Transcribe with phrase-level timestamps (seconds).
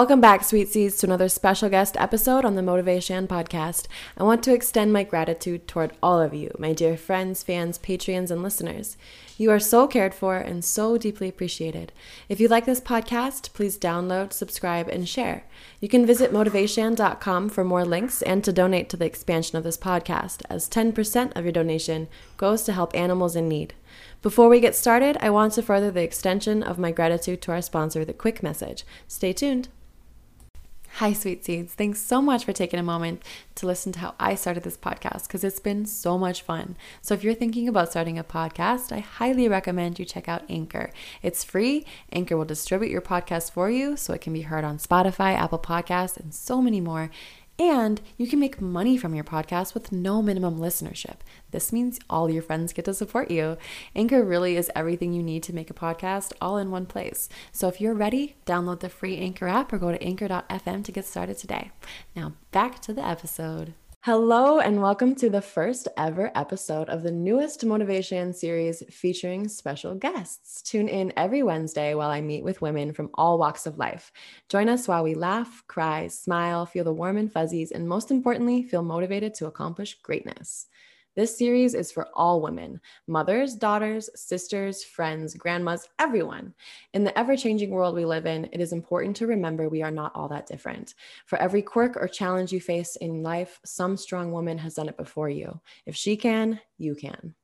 [0.00, 3.86] Welcome back, Sweet Seeds, to another special guest episode on the Motivation podcast.
[4.16, 8.30] I want to extend my gratitude toward all of you, my dear friends, fans, Patreons,
[8.30, 8.96] and listeners.
[9.36, 11.92] You are so cared for and so deeply appreciated.
[12.30, 15.44] If you like this podcast, please download, subscribe, and share.
[15.80, 19.76] You can visit motivation.com for more links and to donate to the expansion of this
[19.76, 22.08] podcast, as 10% of your donation
[22.38, 23.74] goes to help animals in need.
[24.22, 27.60] Before we get started, I want to further the extension of my gratitude to our
[27.60, 28.86] sponsor The quick message.
[29.06, 29.68] Stay tuned.
[30.94, 31.72] Hi, Sweet Seeds.
[31.72, 33.22] Thanks so much for taking a moment
[33.54, 36.76] to listen to how I started this podcast because it's been so much fun.
[37.00, 40.90] So, if you're thinking about starting a podcast, I highly recommend you check out Anchor.
[41.22, 41.86] It's free.
[42.12, 45.60] Anchor will distribute your podcast for you so it can be heard on Spotify, Apple
[45.60, 47.10] Podcasts, and so many more.
[47.60, 51.16] And you can make money from your podcast with no minimum listenership.
[51.50, 53.58] This means all your friends get to support you.
[53.94, 57.28] Anchor really is everything you need to make a podcast all in one place.
[57.52, 61.04] So if you're ready, download the free Anchor app or go to anchor.fm to get
[61.04, 61.70] started today.
[62.16, 63.74] Now, back to the episode.
[64.02, 69.94] Hello, and welcome to the first ever episode of the newest motivation series featuring special
[69.94, 70.62] guests.
[70.62, 74.10] Tune in every Wednesday while I meet with women from all walks of life.
[74.48, 78.62] Join us while we laugh, cry, smile, feel the warm and fuzzies, and most importantly,
[78.62, 80.66] feel motivated to accomplish greatness.
[81.16, 86.54] This series is for all women mothers, daughters, sisters, friends, grandmas, everyone.
[86.94, 89.90] In the ever changing world we live in, it is important to remember we are
[89.90, 90.94] not all that different.
[91.26, 94.96] For every quirk or challenge you face in life, some strong woman has done it
[94.96, 95.60] before you.
[95.84, 97.34] If she can, you can.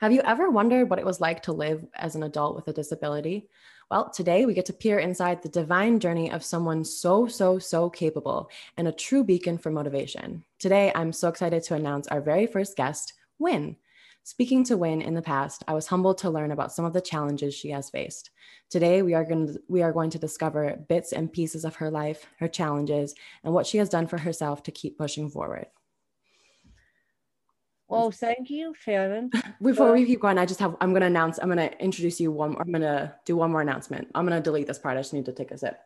[0.00, 2.72] Have you ever wondered what it was like to live as an adult with a
[2.72, 3.50] disability?
[3.88, 7.88] Well, today we get to peer inside the divine journey of someone so, so, so
[7.88, 10.42] capable and a true beacon for motivation.
[10.58, 13.76] Today, I'm so excited to announce our very first guest, Win.
[14.24, 17.00] Speaking to Win in the past, I was humbled to learn about some of the
[17.00, 18.30] challenges she has faced.
[18.70, 21.88] Today, we are going to, we are going to discover bits and pieces of her
[21.88, 23.14] life, her challenges,
[23.44, 25.66] and what she has done for herself to keep pushing forward.
[27.88, 29.30] Well, thank you, Shannon.
[29.62, 32.56] Before we keep going, I just have I'm gonna announce, I'm gonna introduce you one
[32.58, 34.08] I'm gonna do one more announcement.
[34.14, 34.96] I'm gonna delete this part.
[34.96, 35.78] I just need to take a sip.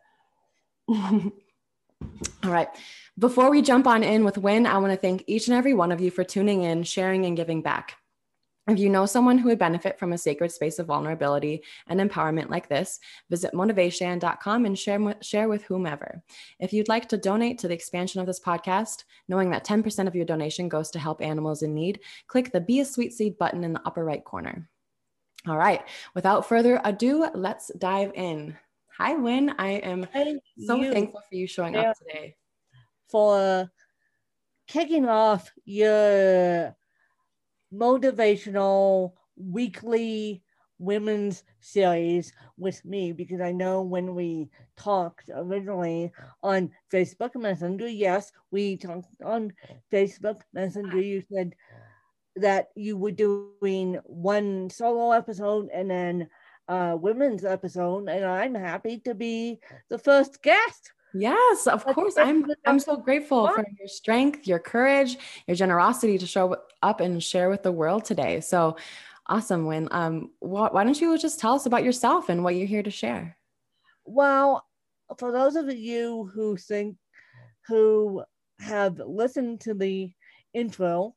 [0.89, 1.31] All
[2.43, 2.69] right.
[3.19, 5.91] Before we jump on in with Win, I want to thank each and every one
[5.91, 7.97] of you for tuning in, sharing, and giving back.
[8.67, 12.49] If you know someone who would benefit from a sacred space of vulnerability and empowerment
[12.49, 12.99] like this,
[13.29, 16.21] visit motivation.com and share, share with whomever.
[16.59, 20.15] If you'd like to donate to the expansion of this podcast, knowing that 10% of
[20.15, 23.63] your donation goes to help animals in need, click the Be a Sweet Seed button
[23.63, 24.69] in the upper right corner.
[25.47, 25.81] All right,
[26.13, 28.55] without further ado, let's dive in.
[28.99, 29.55] Hi, Win.
[29.57, 30.93] I am Thank so you.
[30.93, 31.89] thankful for you showing yeah.
[31.89, 32.35] up today.
[33.09, 33.71] For
[34.67, 36.75] kicking off your
[37.73, 40.43] motivational weekly
[40.79, 46.11] women's series with me because I know when we talked originally
[46.41, 49.53] on Facebook Messenger, yes, we talked on
[49.91, 50.99] Facebook Messenger.
[50.99, 51.53] You said
[52.35, 56.27] that you were doing one solo episode and then
[56.67, 59.59] a women's episode, and I'm happy to be
[59.89, 60.91] the first guest.
[61.13, 62.15] Yes, of course.
[62.17, 65.17] I'm I'm so grateful for your strength, your courage,
[65.47, 68.39] your generosity to show up and share with the world today.
[68.41, 68.77] So
[69.27, 69.87] awesome, Win.
[69.91, 72.91] Um, why, why don't you just tell us about yourself and what you're here to
[72.91, 73.37] share?
[74.05, 74.65] Well,
[75.17, 76.97] for those of you who think
[77.67, 78.23] who
[78.59, 80.11] have listened to the
[80.53, 81.15] intro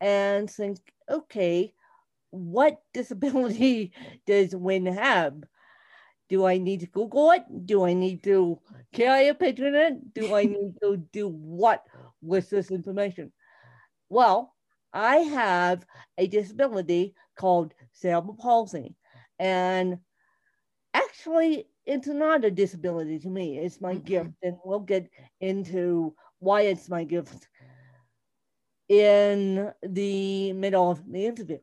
[0.00, 0.78] and think,
[1.10, 1.72] okay,
[2.30, 3.92] what disability
[4.26, 5.34] does Win have?
[6.30, 7.42] Do I need to Google it?
[7.66, 8.58] Do I need to
[8.92, 10.14] carry a picture in it?
[10.14, 11.84] Do I need to do what
[12.22, 13.32] with this information?
[14.08, 14.54] Well,
[14.92, 15.84] I have
[16.16, 18.94] a disability called cerebral palsy.
[19.40, 19.98] And
[20.94, 24.04] actually, it's not a disability to me, it's my mm-hmm.
[24.04, 24.30] gift.
[24.42, 25.10] And we'll get
[25.40, 27.48] into why it's my gift
[28.88, 31.58] in the middle of the interview.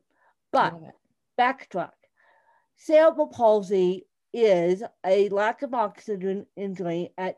[0.52, 0.74] But
[1.38, 1.92] backtrack.
[2.76, 7.36] Cerebral palsy is a lack of oxygen injury at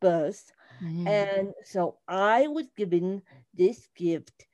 [0.00, 0.50] birth.
[0.82, 1.06] Mm.
[1.08, 3.22] And so I was given
[3.54, 4.46] this gift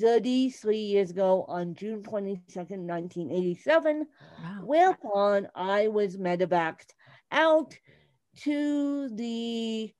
[0.00, 4.06] 33 years ago on June 22nd, 1987,
[4.42, 4.60] wow.
[4.64, 6.90] whereupon I was medevaced
[7.30, 7.74] out
[8.42, 9.92] to the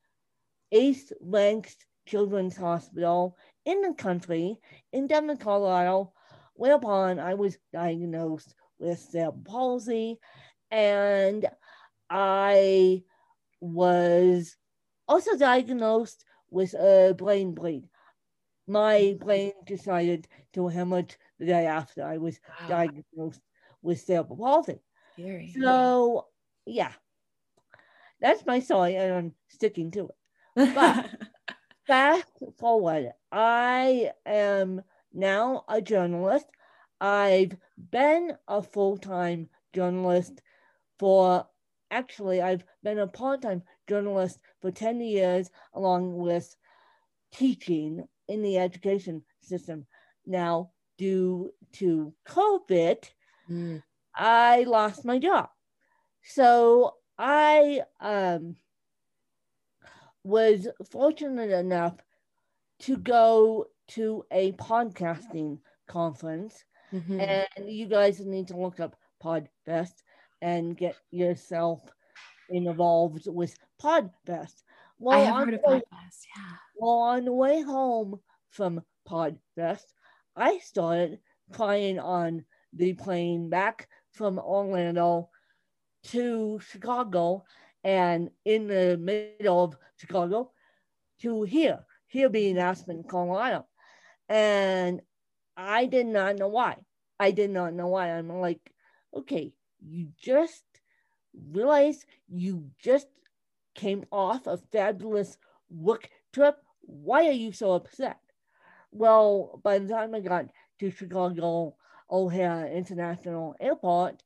[0.71, 4.57] eighth ranked children's hospital in the country
[4.93, 6.13] in Denver, Colorado,
[6.55, 10.19] whereupon I was diagnosed with cerebral palsy
[10.73, 11.47] and
[12.11, 13.05] I
[13.61, 14.57] was
[15.07, 17.89] also diagnosed with a brain bleed.
[18.67, 19.19] My mm.
[19.21, 22.69] brain decided to hemorrhage the day after I was wow.
[22.69, 23.43] diagnosed
[23.83, 24.81] with cerebral palsy.
[25.13, 25.55] Scary.
[25.61, 26.27] So,
[26.65, 26.93] yeah.
[28.21, 30.75] that's my story, and I'm sticking to it.
[30.75, 31.11] But
[31.87, 34.83] fast forward, I am
[35.13, 36.47] now a journalist.
[37.01, 37.57] I've
[37.91, 40.41] been a full time journalist
[41.03, 41.45] for
[41.91, 46.55] actually, I've been a part time journalist for 10 years, along with
[47.33, 49.85] teaching in the education system.
[50.25, 53.03] Now, due to COVID,
[53.51, 53.83] mm.
[54.15, 55.49] I lost my job.
[56.23, 58.55] So I um,
[60.23, 61.97] was fortunate enough
[62.83, 65.59] to go to a podcasting
[65.89, 66.65] conference.
[66.93, 67.19] Mm-hmm.
[67.19, 69.95] And you guys need to look up Podfest
[70.43, 71.81] and get yourself
[72.51, 74.65] involved with Podfest.
[74.99, 76.57] Well, I have heard of Podfest, yeah.
[76.77, 79.87] Well, on the way home from Podfest,
[80.37, 81.21] I started
[81.53, 85.31] crying on the plane back from Orlando
[86.05, 87.45] to Chicago
[87.85, 90.51] and in the middle of Chicago
[91.21, 93.67] to here, here being Aspen, Colorado.
[94.29, 95.03] And
[95.57, 96.79] I did not know why.
[97.21, 98.09] I did not know why.
[98.09, 98.73] I'm like,
[99.15, 99.53] okay,
[99.85, 100.65] you just
[101.51, 103.09] realized you just
[103.75, 105.39] came off a fabulous
[105.71, 106.57] work trip.
[106.83, 108.19] Why are you so upset?
[108.91, 110.47] Well, by the time I got
[110.81, 111.77] to Chicago
[112.11, 114.23] O'Hare International Airport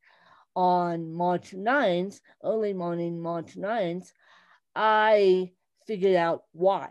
[0.56, 4.12] on March 9th, early morning March 9th,
[4.74, 5.52] I
[5.86, 6.90] figured out why.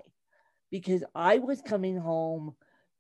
[0.72, 2.56] Because I was coming home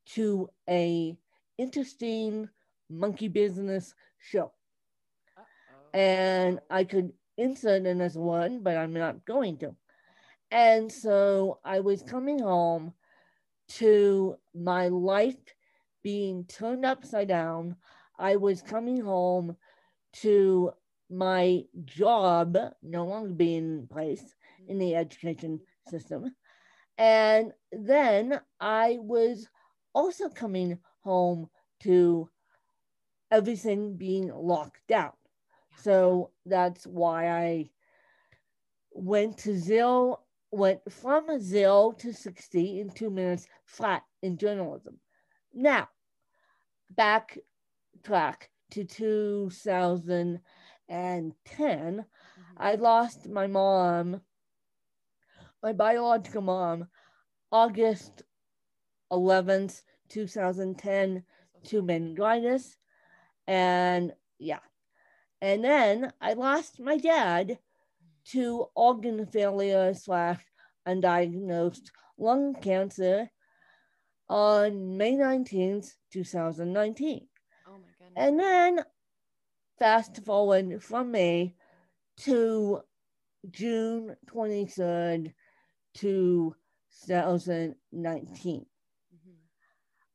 [0.08, 1.18] to a
[1.58, 2.50] interesting
[2.90, 4.52] monkey business show.
[5.96, 9.76] And I could insert in as one, but I'm not going to.
[10.52, 12.94] And so I was coming home
[13.80, 15.38] to my life
[16.04, 17.78] being turned upside down.
[18.20, 19.56] I was coming home
[20.22, 20.74] to
[21.10, 24.36] my job no longer being in place
[24.68, 26.36] in the education system.
[26.98, 29.48] And then I was
[29.94, 31.50] also coming home
[31.84, 32.30] to
[33.32, 35.14] everything being locked down.
[35.81, 37.69] So that's why I
[38.92, 45.00] went to Zil went from zero to 60 in two minutes flat in journalism.
[45.54, 45.89] Now,
[46.98, 50.42] backtrack to 2010,
[50.89, 52.00] mm-hmm.
[52.57, 54.22] I lost my mom,
[55.62, 56.88] my biological mom,
[57.51, 58.24] August
[59.12, 61.24] 11th, 2010,
[61.66, 62.77] to meningitis.
[63.48, 64.60] And yeah.
[65.46, 67.60] And then I lost my dad
[68.32, 70.42] to organ failure slash
[70.88, 73.30] undiagnosed lung cancer
[74.28, 77.28] on May 19th, 2019.
[77.68, 78.14] Oh my goodness.
[78.16, 78.84] And then
[79.78, 81.54] fast forward from May
[82.22, 82.82] to
[83.52, 85.32] June 23rd,
[85.94, 88.56] 2019.
[88.56, 88.66] Mm-hmm.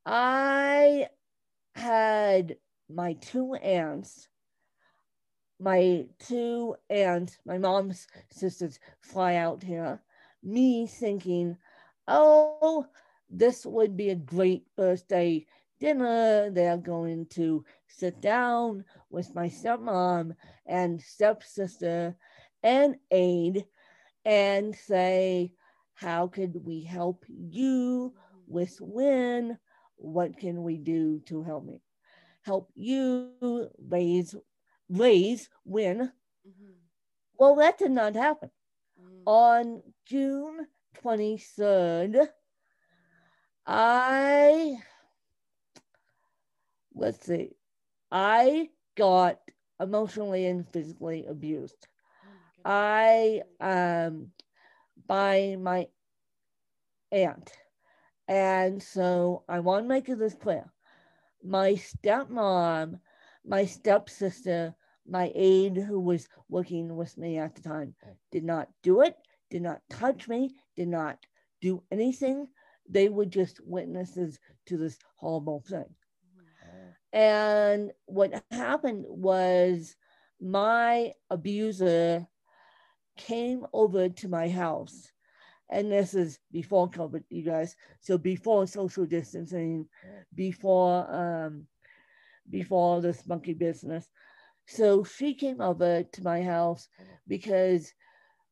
[0.06, 1.06] I
[1.76, 2.56] had
[2.88, 4.26] my two aunts
[5.60, 10.00] my two aunts, my mom's sisters, fly out here.
[10.42, 11.56] Me thinking,
[12.08, 12.86] oh,
[13.28, 15.44] this would be a great birthday
[15.78, 16.50] dinner.
[16.50, 20.34] They're going to sit down with my stepmom
[20.66, 22.16] and stepsister
[22.62, 23.64] and aide
[24.24, 25.52] and say,
[25.94, 28.14] how could we help you
[28.46, 29.58] with Win?
[29.96, 31.82] What can we do to help me?
[32.42, 34.34] Help you raise
[34.90, 35.98] raise Win.
[36.46, 36.72] Mm-hmm.
[37.38, 38.50] Well, that did not happen.
[39.00, 39.22] Mm.
[39.26, 40.66] On June
[41.02, 42.28] 23rd,
[43.66, 44.76] I,
[46.94, 47.50] let's see,
[48.10, 49.38] I got
[49.78, 51.86] emotionally and physically abused.
[52.24, 54.32] Oh I, um,
[55.06, 55.86] by my
[57.12, 57.52] aunt.
[58.28, 60.70] And so I want to make this clear.
[61.42, 63.00] My stepmom,
[63.44, 64.74] my stepsister,
[65.10, 67.94] my aide who was working with me at the time
[68.30, 69.16] did not do it,
[69.50, 71.18] did not touch me, did not
[71.60, 72.46] do anything.
[72.88, 75.86] They were just witnesses to this horrible thing.
[77.12, 79.96] And what happened was
[80.40, 82.26] my abuser
[83.16, 85.10] came over to my house.
[85.68, 87.76] And this is before COVID, you guys.
[88.00, 89.88] So before social distancing,
[90.34, 91.66] before um,
[92.48, 94.08] before this monkey business.
[94.70, 96.88] So she came over to my house
[97.26, 97.92] because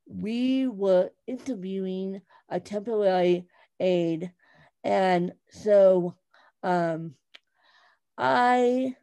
[0.05, 3.47] we were interviewing a temporary
[3.79, 4.33] aide.
[4.83, 6.17] And so
[6.65, 7.15] um,
[8.17, 8.97] I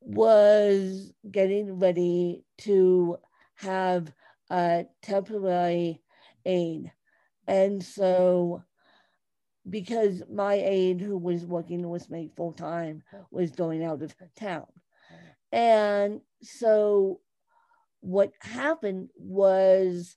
[0.00, 3.18] was getting ready to
[3.56, 4.12] have
[4.50, 6.00] a temporary
[6.44, 6.92] aide.
[7.48, 8.62] And so,
[9.68, 14.66] because my aide who was working with me full time was going out of town.
[15.52, 17.20] And so,
[18.00, 20.16] what happened was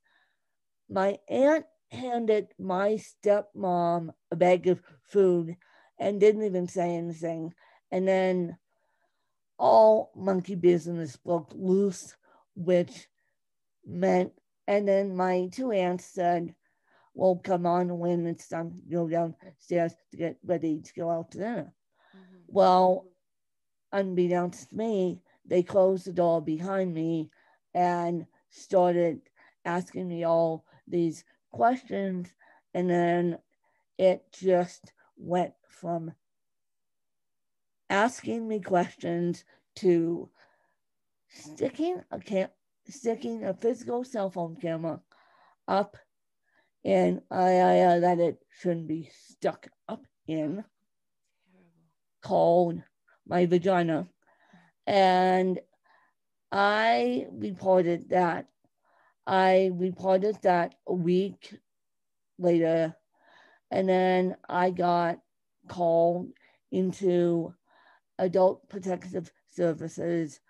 [0.89, 5.55] my aunt handed my stepmom a bag of food
[5.99, 7.53] and didn't even say anything.
[7.91, 8.57] And then
[9.57, 12.15] all monkey business broke loose,
[12.55, 13.07] which
[13.85, 14.33] meant,
[14.67, 16.55] and then my two aunts said,
[17.13, 21.31] Well, come on Win it's time to go downstairs to get ready to go out
[21.31, 21.73] to dinner.
[22.15, 22.37] Mm-hmm.
[22.47, 23.10] Well,
[23.91, 27.29] unbeknownst to me, they closed the door behind me
[27.73, 29.21] and started
[29.65, 32.33] asking me all these questions.
[32.73, 33.37] And then
[33.97, 36.13] it just went from
[37.89, 39.43] asking me questions
[39.75, 40.29] to
[41.27, 42.49] sticking a cam-
[42.87, 44.99] sticking a physical cell phone camera
[45.67, 45.97] up
[46.83, 50.63] in an area that it shouldn't be stuck up in
[52.21, 52.81] called
[53.31, 54.09] my vagina.
[54.87, 55.59] And
[56.51, 58.47] I reported that.
[59.27, 61.59] I reported that a week
[62.37, 62.95] later.
[63.71, 65.19] And then I got
[65.67, 66.31] called
[66.71, 67.55] into
[68.19, 70.41] adult protective services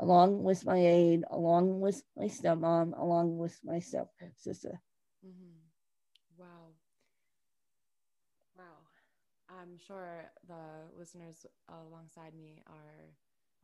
[0.00, 4.80] along with my aide, along with my stepmom, along with my stepsister.
[5.26, 5.58] Mm-hmm.
[6.38, 6.74] Wow.
[8.56, 8.88] Wow.
[9.60, 13.12] I'm sure the listeners alongside me are,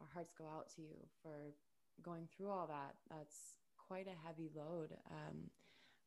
[0.01, 1.55] our hearts go out to you for
[2.03, 2.95] going through all that.
[3.11, 3.57] That's
[3.89, 5.51] quite a heavy load um,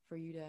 [0.07, 0.47] for you to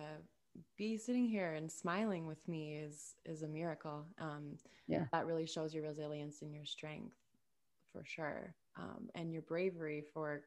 [0.77, 4.07] be sitting here and smiling with me is is a miracle.
[4.21, 4.57] Um,
[4.89, 7.15] yeah, that really shows your resilience and your strength
[7.93, 10.43] for sure, um, and your bravery for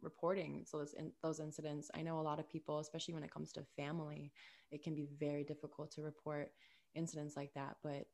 [0.00, 1.90] reporting so those in, those incidents.
[1.94, 4.32] I know a lot of people, especially when it comes to family,
[4.70, 6.52] it can be very difficult to report
[6.94, 7.76] incidents like that.
[7.82, 8.06] But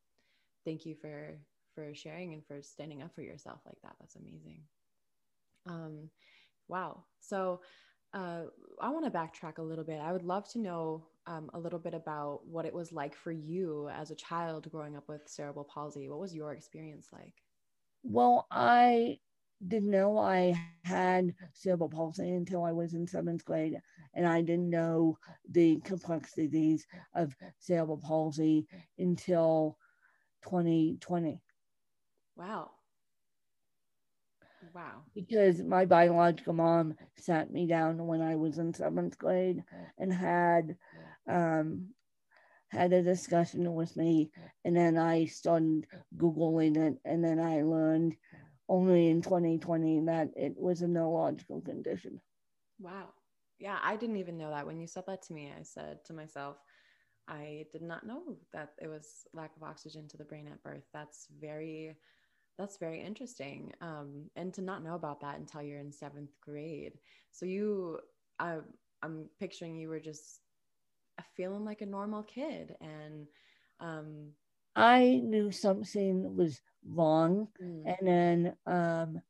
[0.65, 1.39] thank you for
[1.75, 3.97] for sharing and for standing up for yourself like that.
[4.01, 4.63] That's amazing.
[5.67, 6.11] Um,
[6.69, 7.05] wow.
[7.21, 7.61] So
[8.13, 8.45] uh,
[8.81, 10.01] I want to backtrack a little bit.
[10.01, 13.33] I would love to know um, a little bit about what it was like for
[13.33, 16.09] you as a child growing up with cerebral palsy.
[16.09, 17.43] What was your experience like?
[18.03, 19.21] Well, I
[19.67, 23.81] didn't know I had cerebral palsy until I was in seventh grade,
[24.15, 25.19] and I didn't know
[25.49, 28.67] the complexities of cerebral palsy
[28.99, 29.79] until
[30.45, 31.43] 2020.
[32.37, 32.71] Wow.
[34.73, 35.05] Wow.
[35.15, 39.65] Because my biological mom sat me down when I was in seventh grade
[39.99, 40.77] and had
[41.27, 41.95] um,
[42.69, 44.31] had a discussion with me,
[44.65, 45.87] and then I started
[46.17, 48.17] googling it, and then I learned
[48.69, 52.21] only in 2020 that it was a neurological condition.
[52.79, 53.11] Wow.
[53.59, 54.67] Yeah, I didn't even know that.
[54.67, 56.57] When you said that to me, I said to myself,
[57.29, 60.85] I did not know that it was lack of oxygen to the brain at birth.
[60.93, 61.97] That's very
[62.59, 63.73] that's very interesting.
[63.81, 66.93] Um, and to not know about that until you're in seventh grade.
[67.33, 67.99] So you,
[68.39, 68.59] I,
[69.03, 70.41] I'm picturing you were just
[71.37, 73.27] feeling like a normal kid, and
[73.81, 74.31] um,
[74.77, 77.83] I knew something was wrong, mm.
[77.87, 79.21] and then um,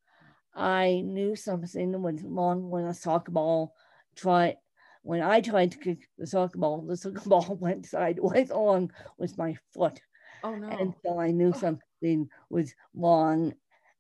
[0.54, 3.74] I knew something was wrong when a soccer ball
[4.16, 4.56] tried.
[5.04, 9.36] When I tried to kick the soccer ball, the soccer ball went sideways along with
[9.36, 10.00] my foot.
[10.42, 10.68] Oh no!
[10.68, 11.58] And so I knew oh.
[11.58, 13.52] something was wrong,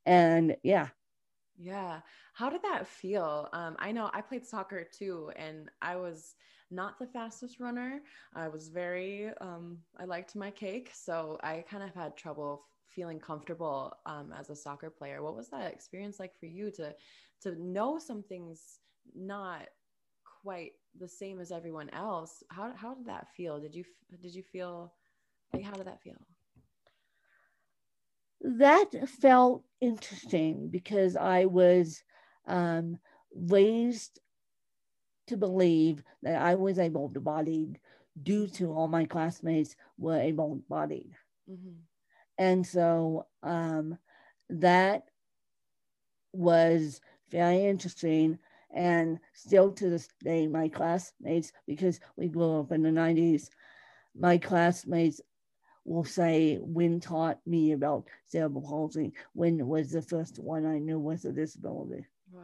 [0.06, 0.88] and yeah.
[1.56, 2.00] Yeah.
[2.32, 3.48] How did that feel?
[3.52, 6.34] Um, I know I played soccer too, and I was
[6.70, 8.00] not the fastest runner.
[8.34, 10.90] I was very, um, I liked my cake.
[10.92, 15.22] So I kind of had trouble feeling comfortable um, as a soccer player.
[15.22, 16.94] What was that experience like for you to,
[17.42, 18.80] to know something's
[19.14, 19.68] not
[20.42, 22.42] quite the same as everyone else?
[22.50, 23.60] How, how did that feel?
[23.60, 23.84] Did you,
[24.20, 24.92] did you feel
[25.52, 26.16] like, how did that feel?
[28.44, 32.02] that felt interesting because I was
[32.46, 32.98] um,
[33.34, 34.20] raised
[35.26, 37.80] to believe that I was able to bodied
[38.22, 41.12] due to all my classmates were able bodied.
[41.50, 41.80] Mm-hmm.
[42.36, 43.96] And so um,
[44.50, 45.04] that
[46.32, 48.38] was very interesting.
[48.74, 53.48] And still to this day, my classmates, because we grew up in the 90s,
[54.18, 55.20] my classmates
[55.84, 60.98] will say Win taught me about cerebral palsy Win was the first one I knew
[60.98, 62.04] was a disability.
[62.32, 62.42] Wow.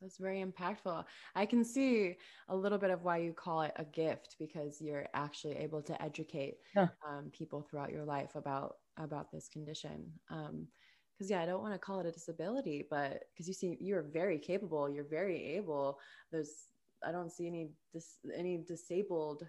[0.00, 1.04] That's very impactful.
[1.34, 2.16] I can see
[2.48, 6.00] a little bit of why you call it a gift because you're actually able to
[6.02, 6.88] educate yeah.
[7.08, 10.12] um, people throughout your life about about this condition.
[10.30, 10.68] Um,
[11.16, 14.02] because yeah, I don't want to call it a disability, but because you see, you're
[14.02, 15.98] very capable, you're very able.
[16.30, 16.68] There's
[17.06, 19.46] I don't see any dis, any disabled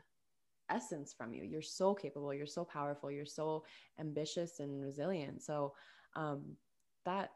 [0.70, 1.44] essence from you.
[1.44, 2.34] You're so capable.
[2.34, 3.12] You're so powerful.
[3.12, 3.64] You're so
[4.00, 5.42] ambitious and resilient.
[5.44, 5.74] So
[6.16, 6.44] um,
[7.06, 7.32] that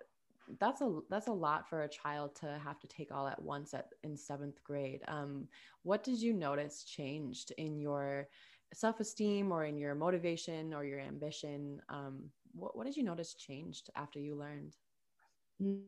[0.60, 3.74] that's a that's a lot for a child to have to take all at once
[3.74, 5.02] at in seventh grade.
[5.08, 5.48] Um,
[5.84, 8.28] what did you notice changed in your
[8.74, 11.82] self-esteem or in your motivation or your ambition?
[11.90, 12.24] Um,
[12.54, 14.76] what, what did you notice changed after you learned?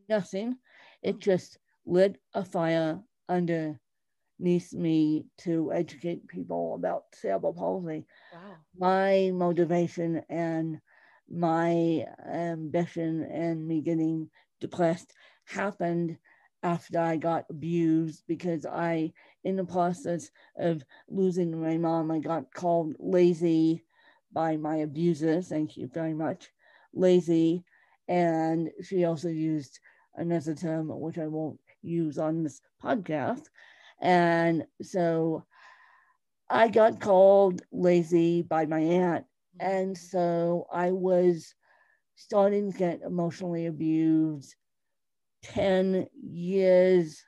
[0.10, 0.58] Nothing.
[1.02, 8.06] It just lit a fire underneath me to educate people about cerebral palsy.
[8.32, 8.58] Wow.
[8.78, 10.82] My motivation and
[11.30, 14.30] my ambition and me getting
[14.60, 15.14] depressed
[15.46, 16.18] happened
[16.64, 22.54] after I got abused because I, in the process of losing my mom, I got
[22.54, 23.84] called lazy
[24.34, 25.48] by my abusers.
[25.48, 26.50] Thank you very much.
[26.94, 27.64] Lazy.
[28.08, 29.80] And she also used
[30.16, 33.46] another term, which I won't use on this podcast,
[34.02, 35.46] and so
[36.50, 39.26] I got called lazy by my aunt.
[39.60, 40.18] And mm-hmm.
[40.18, 41.54] so I was
[42.16, 44.56] starting to get emotionally abused
[45.44, 47.24] 10 years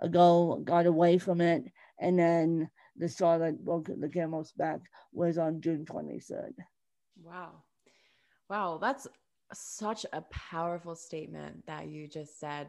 [0.00, 1.64] ago, got away from it.
[1.98, 4.80] And then the straw that broke the camel's back
[5.12, 6.54] was on June 23rd.
[7.22, 7.62] Wow.
[8.48, 8.78] Wow.
[8.80, 9.06] That's
[9.52, 12.68] such a powerful statement that you just said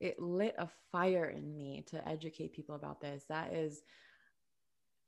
[0.00, 3.82] it lit a fire in me to educate people about this that is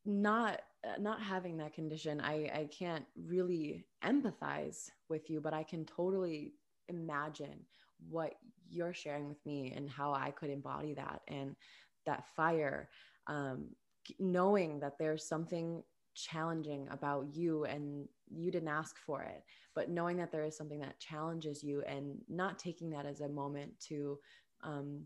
[0.04, 0.62] not
[0.98, 6.54] not having that condition i i can't really empathize with you but i can totally
[6.88, 7.60] imagine
[8.08, 8.34] what
[8.68, 11.54] you're sharing with me and how i could embody that and
[12.06, 12.88] that fire
[13.26, 13.68] um,
[14.18, 15.82] knowing that there's something
[16.14, 19.44] challenging about you and you didn't ask for it
[19.74, 23.28] but knowing that there is something that challenges you and not taking that as a
[23.28, 24.18] moment to
[24.62, 25.04] um,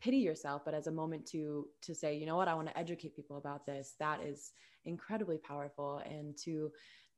[0.00, 2.48] pity yourself but as a moment to to say you know what?
[2.48, 3.94] I want to educate people about this.
[3.98, 4.52] That is
[4.84, 6.72] incredibly powerful and to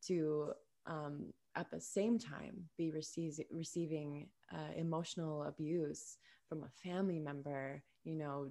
[0.06, 0.52] to
[0.86, 7.82] um, at the same time be receive, receiving uh, emotional abuse from a family member
[8.04, 8.48] you know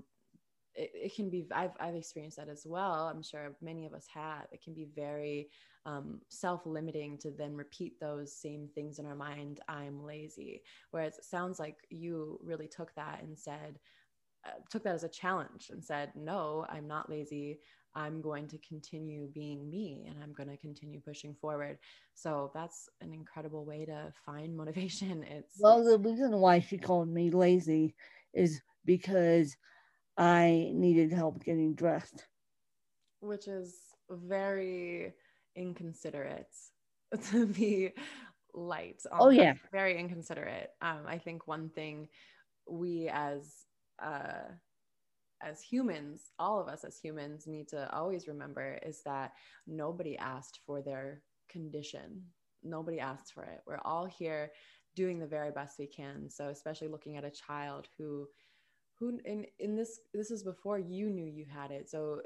[0.75, 3.07] it, it, can be I've, I've experienced that as well.
[3.07, 4.47] I'm sure many of us have.
[4.51, 5.49] It can be very
[5.85, 10.61] um, self-limiting to then repeat those same things in our mind i'm lazy.
[10.91, 13.79] Whereas it sounds like you really took that and said
[14.45, 17.59] uh, took that as a challenge and said no i'm not lazy.
[17.93, 21.79] I'm going to continue being me and i'm going to continue pushing forward.
[22.13, 25.25] So that's an incredible way to find motivation.
[25.29, 27.95] It's well the reason why she called me lazy
[28.33, 29.57] is because
[30.21, 32.27] i needed help getting dressed
[33.21, 33.75] which is
[34.09, 35.13] very
[35.55, 36.53] inconsiderate
[37.29, 37.91] to be
[38.53, 39.01] light.
[39.11, 40.69] Oh yeah, very inconsiderate.
[40.81, 42.07] Um, I think one thing
[42.69, 43.65] we as
[44.03, 44.51] uh,
[45.41, 49.33] as humans, all of us as humans, need to always remember is that
[49.67, 52.23] nobody asked for their condition.
[52.63, 53.61] Nobody asked for it.
[53.65, 54.51] We're all here
[54.95, 56.29] doing the very best we can.
[56.29, 58.27] So especially looking at a child who
[59.01, 61.89] who in in this this is before you knew you had it.
[61.89, 62.21] So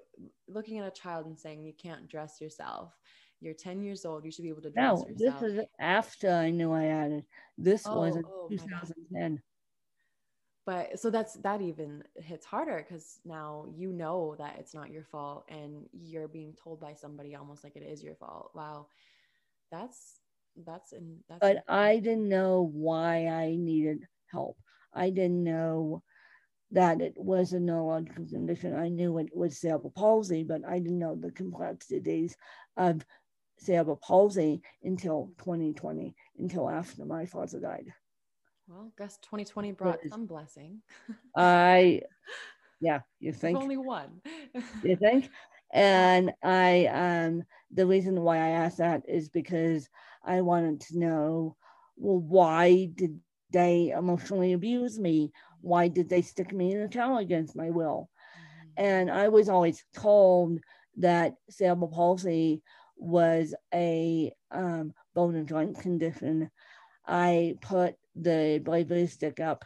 [0.47, 2.93] looking at a child and saying you can't dress yourself.
[3.41, 4.25] You're 10 years old.
[4.25, 5.41] You should be able to dress no, yourself.
[5.41, 7.25] this is after i knew i had it.
[7.57, 9.41] This oh, was in oh, 2010
[10.65, 15.03] but so that's that even hits harder because now you know that it's not your
[15.03, 18.49] fault and you're being told by somebody almost like it is your fault.
[18.55, 18.87] Wow.
[19.71, 20.19] That's
[20.65, 24.57] that's in that's but i didn't know why i needed help.
[24.93, 26.01] I didn't know
[26.71, 28.75] that it was a neurological condition.
[28.75, 32.35] I knew it was cerebral palsy, but I didn't know the complexities
[32.77, 33.05] of
[33.57, 37.93] cerebral palsy until 2020, until after my father died.
[38.67, 40.81] Well, guess 2020 brought some blessing.
[41.35, 42.01] I,
[42.81, 43.59] yeah, you think?
[43.59, 44.21] only one.
[44.83, 45.29] you think?
[45.73, 49.89] And I, um, the reason why I asked that is because
[50.23, 51.57] I wanted to know,
[51.97, 53.19] well, why did
[53.51, 55.31] they emotionally abuse me?
[55.65, 58.09] Why did they stick me in a tower against my will?
[58.37, 58.85] Mm-hmm.
[58.85, 60.59] And I was always told
[60.97, 62.61] that cerebral palsy
[62.97, 66.51] was a um, bone and joint condition.
[67.07, 69.65] I put the bravery stick up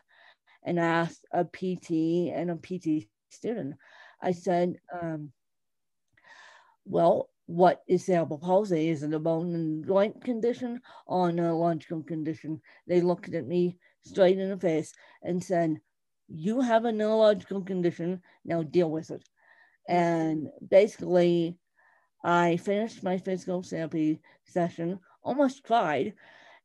[0.63, 3.75] and asked a PT and a PT student.
[4.21, 5.33] I said, um,
[6.85, 8.89] well, what is cerebral palsy?
[8.89, 12.61] Is it a bone and joint condition or a neurological condition?
[12.87, 15.81] They looked at me straight in the face and said,
[16.31, 19.23] You have a neurological condition, now deal with it.
[19.87, 21.57] And basically,
[22.23, 26.13] I finished my physical therapy session, almost cried,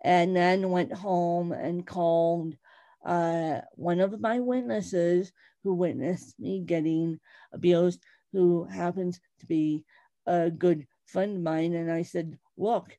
[0.02, 2.56] and then went home and called
[3.04, 7.20] uh, one of my witnesses who witnessed me getting
[7.52, 9.84] abused, who happens to be
[10.26, 11.74] a good friend of mine.
[11.74, 12.98] And I said, Look,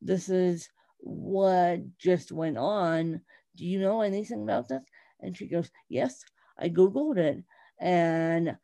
[0.00, 3.20] this is what just went on.
[3.56, 4.82] Do you know anything about this?
[5.26, 6.24] And she goes, Yes,
[6.58, 7.44] I Googled it.
[7.78, 8.56] And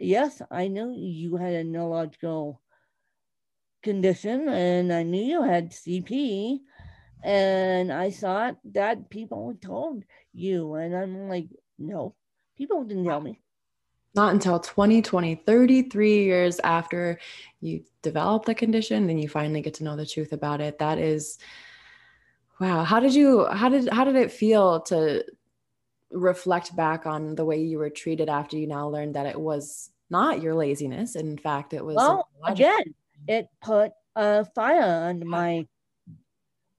[0.00, 2.60] yes, I knew you had a neurological
[3.82, 6.60] condition and I knew you had CP.
[7.22, 10.74] And I thought that people told you.
[10.74, 11.48] And I'm like,
[11.78, 12.14] no,
[12.56, 13.40] people didn't tell me.
[14.14, 17.18] Not until 2020, 33 years after
[17.60, 20.78] you develop the condition, then you finally get to know the truth about it.
[20.78, 21.38] That is
[22.58, 22.82] wow.
[22.82, 25.22] How did you how did how did it feel to
[26.10, 29.90] reflect back on the way you were treated after you now learned that it was
[30.10, 31.16] not your laziness.
[31.16, 32.94] In fact, it was well, again,
[33.26, 35.66] it put a fire under my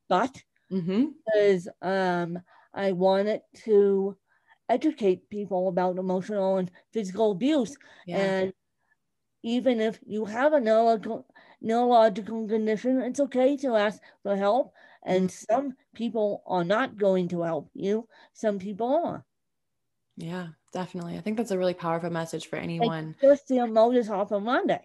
[0.09, 1.05] butt mm-hmm.
[1.25, 2.39] because um,
[2.73, 4.15] I wanted to
[4.69, 7.77] educate people about emotional and physical abuse.
[8.05, 8.17] Yeah.
[8.17, 8.53] And
[9.43, 11.25] even if you have a neurological,
[11.61, 14.73] neurological condition, it's okay to ask for help.
[15.07, 15.53] And mm-hmm.
[15.55, 19.25] some people are not going to help you, some people are.
[20.17, 21.17] Yeah, definitely.
[21.17, 23.15] I think that's a really powerful message for anyone.
[23.21, 24.79] Like just their modus operandi,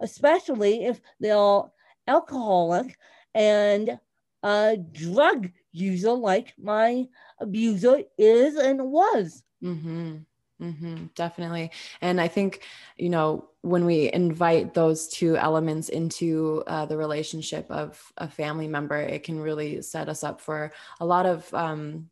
[0.00, 1.62] especially if they're
[2.06, 2.96] alcoholic
[3.34, 3.98] and
[4.42, 7.06] a drug user like my
[7.40, 9.42] abuser is and was.
[9.62, 10.18] Mm-hmm.
[10.60, 11.70] Mm-hmm, definitely.
[12.00, 12.62] And I think,
[12.96, 18.66] you know, when we invite those two elements into uh, the relationship of a family
[18.66, 22.08] member, it can really set us up for a lot of um,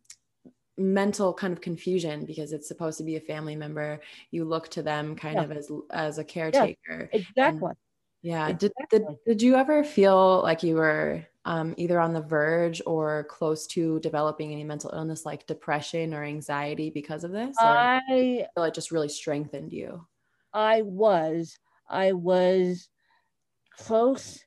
[0.77, 4.01] mental kind of confusion because it's supposed to be a family member.
[4.31, 5.45] You look to them kind yeah.
[5.45, 7.09] of as as a caretaker.
[7.13, 7.69] Yeah, exactly.
[7.69, 7.77] And,
[8.21, 8.49] yeah.
[8.49, 8.71] Exactly.
[8.91, 13.25] Did, did did you ever feel like you were um, either on the verge or
[13.25, 17.57] close to developing any mental illness like depression or anxiety because of this?
[17.59, 20.07] I feel it just really strengthened you.
[20.53, 21.59] I was.
[21.89, 22.89] I was
[23.77, 24.43] close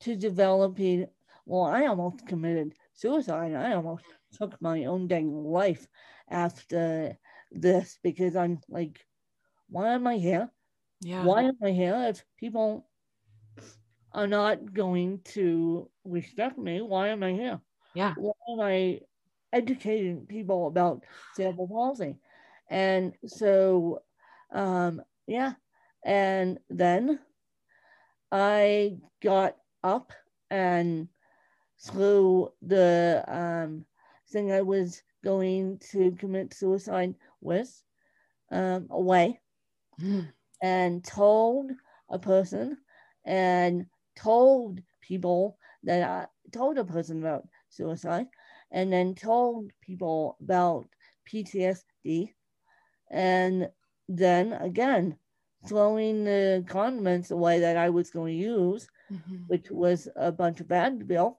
[0.00, 1.06] to developing.
[1.46, 3.54] Well, I almost committed suicide.
[3.54, 5.86] I almost took my own dang life
[6.28, 7.16] after
[7.50, 9.04] this because I'm like,
[9.68, 10.50] why am I here?
[11.00, 11.24] Yeah.
[11.24, 12.86] Why am I here if people
[14.14, 17.60] are not going to respect me, why am I here?
[17.94, 18.14] Yeah.
[18.16, 19.00] Why am I
[19.52, 22.16] educating people about cerebral palsy?
[22.70, 24.02] And so,
[24.52, 25.54] um, yeah.
[26.04, 27.18] And then
[28.30, 30.12] I got up
[30.50, 31.08] and
[31.80, 33.84] threw the um,
[34.30, 37.82] thing I was going to commit suicide with
[38.52, 39.40] um, away
[40.00, 40.28] mm.
[40.62, 41.72] and told
[42.10, 42.76] a person
[43.24, 48.26] and told people that I told a person about suicide
[48.70, 50.86] and then told people about
[51.30, 52.32] PTSD.
[53.10, 53.68] And
[54.08, 55.16] then again,
[55.66, 59.36] throwing the condiments away that I was going to use, mm-hmm.
[59.46, 61.36] which was a bunch of Advil,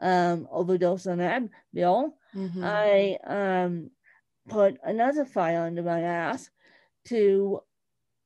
[0.00, 2.12] um, overdose on Advil.
[2.34, 2.64] Mm-hmm.
[2.64, 3.90] I um,
[4.48, 6.50] put another file under my ass
[7.06, 7.60] to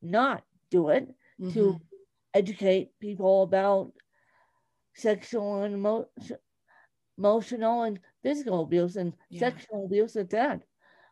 [0.00, 1.08] not do it,
[1.40, 1.50] mm-hmm.
[1.52, 1.80] to
[2.34, 3.92] educate people about
[4.94, 6.08] sexual and emo-
[7.18, 9.40] emotional and physical abuse and yeah.
[9.40, 10.62] sexual abuse at that,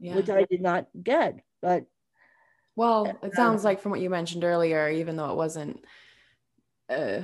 [0.01, 0.15] yeah.
[0.15, 1.41] which I did not get.
[1.63, 1.87] But
[2.77, 5.85] well, it sounds like from what you mentioned earlier, even though it wasn't,
[6.89, 7.23] uh,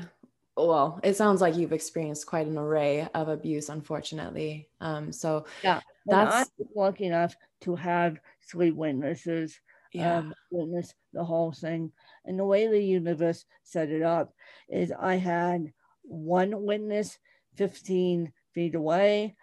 [0.56, 4.68] well, it sounds like you've experienced quite an array of abuse, unfortunately.
[4.80, 8.18] Um, so yeah, that's I'm lucky enough to have
[8.50, 9.58] three witnesses
[9.96, 10.18] yeah.
[10.18, 11.92] um, witness the whole thing.
[12.24, 14.34] And the way the universe set it up
[14.68, 17.18] is I had one witness
[17.56, 19.36] 15 feet away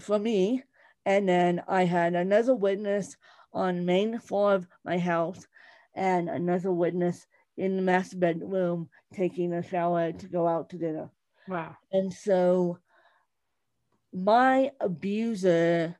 [0.00, 0.62] from me.
[1.04, 3.16] And then I had another witness
[3.52, 5.46] on main floor of my house
[5.94, 7.26] and another witness
[7.56, 11.10] in the master bedroom taking a shower to go out to dinner.
[11.48, 11.76] Wow.
[11.92, 12.78] And so
[14.12, 15.96] my abuser,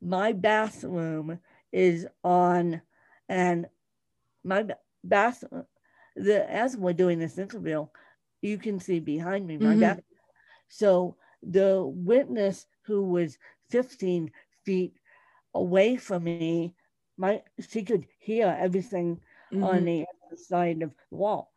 [0.00, 1.38] my bathroom
[1.72, 2.80] is on,
[3.28, 3.66] and
[4.44, 4.66] my
[5.04, 5.64] bathroom,
[6.14, 7.86] the as we're doing this interview,
[8.42, 10.00] you can see behind me my mm-hmm.
[10.68, 13.38] So the witness who was
[13.70, 14.30] 15
[14.64, 14.94] feet
[15.54, 16.74] away from me,
[17.16, 19.20] my she could hear everything
[19.52, 19.64] mm-hmm.
[19.64, 21.52] on the other side of the wall.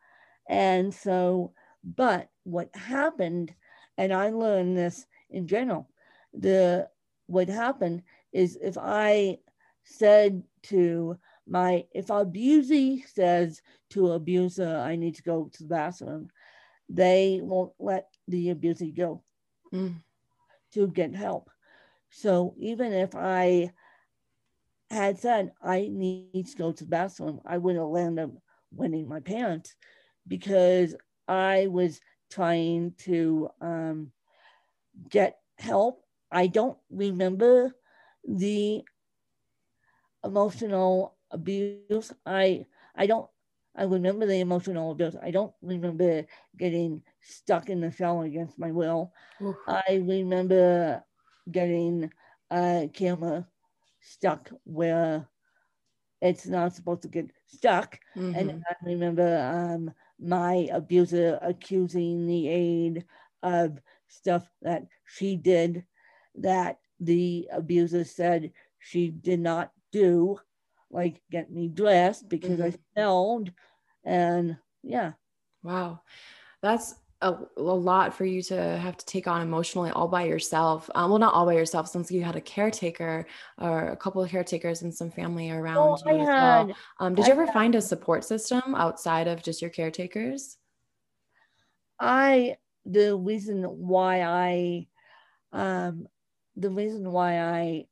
[0.48, 1.52] And so,
[1.84, 3.54] but what happened,
[3.96, 5.88] and I learned this in general,
[6.32, 6.88] the
[7.26, 9.38] what happened is if I
[9.84, 11.16] said to
[11.46, 16.28] my if abusee says to abuser, I need to go to the bathroom,
[16.88, 19.22] they won't let the abusee go
[19.72, 19.94] mm.
[20.74, 21.50] to get help.
[22.10, 23.72] So even if I
[24.90, 28.30] had said I need to go to the bathroom, I would have landed up
[28.72, 29.74] winning my pants
[30.26, 30.94] because
[31.26, 34.12] I was trying to um,
[35.08, 36.04] get help.
[36.30, 37.74] I don't remember
[38.26, 38.82] the
[40.24, 42.12] emotional abuse.
[42.26, 43.28] I I don't
[43.76, 45.16] I remember the emotional abuse.
[45.22, 46.26] I don't remember
[46.58, 49.12] getting stuck in the shower against my will.
[49.42, 49.56] Oof.
[49.66, 51.04] I remember
[51.50, 52.10] getting
[52.50, 53.46] a camera
[54.00, 55.28] stuck where
[56.20, 57.98] it's not supposed to get stuck.
[58.16, 58.38] Mm-hmm.
[58.38, 63.04] And I remember um, my abuser accusing the aide
[63.42, 63.78] of
[64.08, 65.84] stuff that she did
[66.34, 70.38] that the abuser said she did not do,
[70.90, 72.62] like get me dressed because mm-hmm.
[72.62, 73.50] I smelled.
[74.04, 75.12] And yeah.
[75.62, 76.00] Wow.
[76.62, 80.88] That's a, a, lot for you to have to take on emotionally all by yourself.
[80.94, 83.26] Um, well, not all by yourself, since you had a caretaker
[83.58, 86.72] or a couple of caretakers and some family around oh, you as well.
[86.98, 90.56] Um, did you I ever had, find a support system outside of just your caretakers?
[91.98, 94.86] I the reason why I
[95.52, 96.06] um,
[96.56, 97.84] the reason why I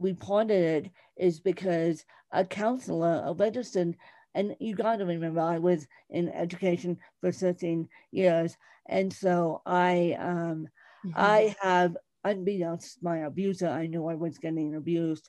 [0.00, 3.96] reported it is because a counselor, a registered
[4.34, 8.56] and you got to remember, I was in education for 13 years.
[8.88, 10.68] And so I, um,
[11.04, 11.12] mm-hmm.
[11.14, 15.28] I have, unbeknownst to my abuser, I knew I was getting abused.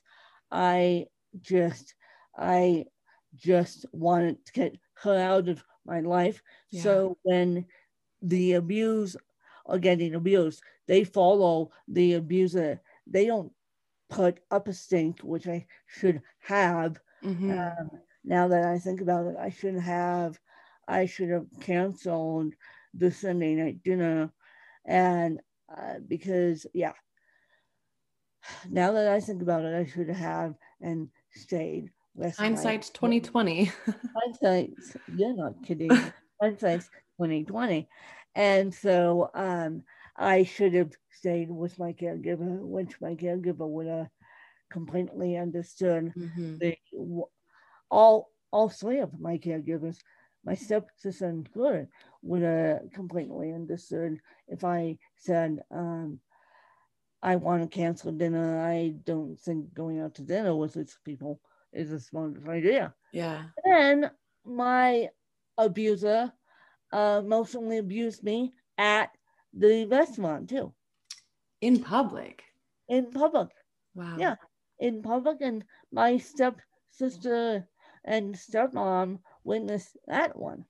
[0.50, 1.06] I
[1.40, 1.94] just,
[2.36, 2.84] I
[3.34, 6.42] just wanted to get her out of my life.
[6.70, 6.82] Yeah.
[6.82, 7.66] So when
[8.20, 9.16] the abuse
[9.64, 12.80] or getting abused, they follow the abuser.
[13.06, 13.52] They don't
[14.12, 17.00] put up a stink, which I should have.
[17.24, 17.50] Mm-hmm.
[17.50, 17.90] Um,
[18.24, 20.38] now that I think about it, I should have,
[20.86, 22.52] I should have canceled
[22.94, 24.30] the Sunday night dinner,
[24.86, 25.40] and
[25.74, 26.92] uh, because yeah,
[28.70, 31.90] now that I think about it, I should have and stayed.
[32.36, 33.72] Hindsight twenty twenty.
[34.16, 34.72] Hindsight,
[35.16, 35.90] you're not kidding.
[36.40, 36.82] Hindsight
[37.16, 37.88] twenty twenty,
[38.34, 39.82] and so um,
[40.16, 44.08] I should have stayed with my caregiver, which my caregiver would have
[44.70, 46.56] completely understood mm-hmm.
[46.58, 46.76] the
[47.90, 49.98] all all three of my caregivers,
[50.44, 51.88] my stepsister included,
[52.22, 56.20] would have completely understood if I said, um,
[57.22, 58.60] I want to cancel dinner.
[58.60, 61.40] I don't think going out to dinner with these people
[61.72, 62.94] is a smart idea.
[63.12, 63.44] Yeah.
[63.64, 64.10] And
[64.44, 65.08] my
[65.56, 66.32] abuser
[66.92, 69.10] uh, emotionally abused me at
[69.52, 70.72] the restaurant too.
[71.60, 72.42] In public.
[72.88, 73.48] In public.
[73.94, 74.16] Wow.
[74.18, 74.36] Yeah.
[74.78, 75.38] In public.
[75.40, 77.66] And my stepsister
[78.04, 80.64] and stepmom witnessed that one.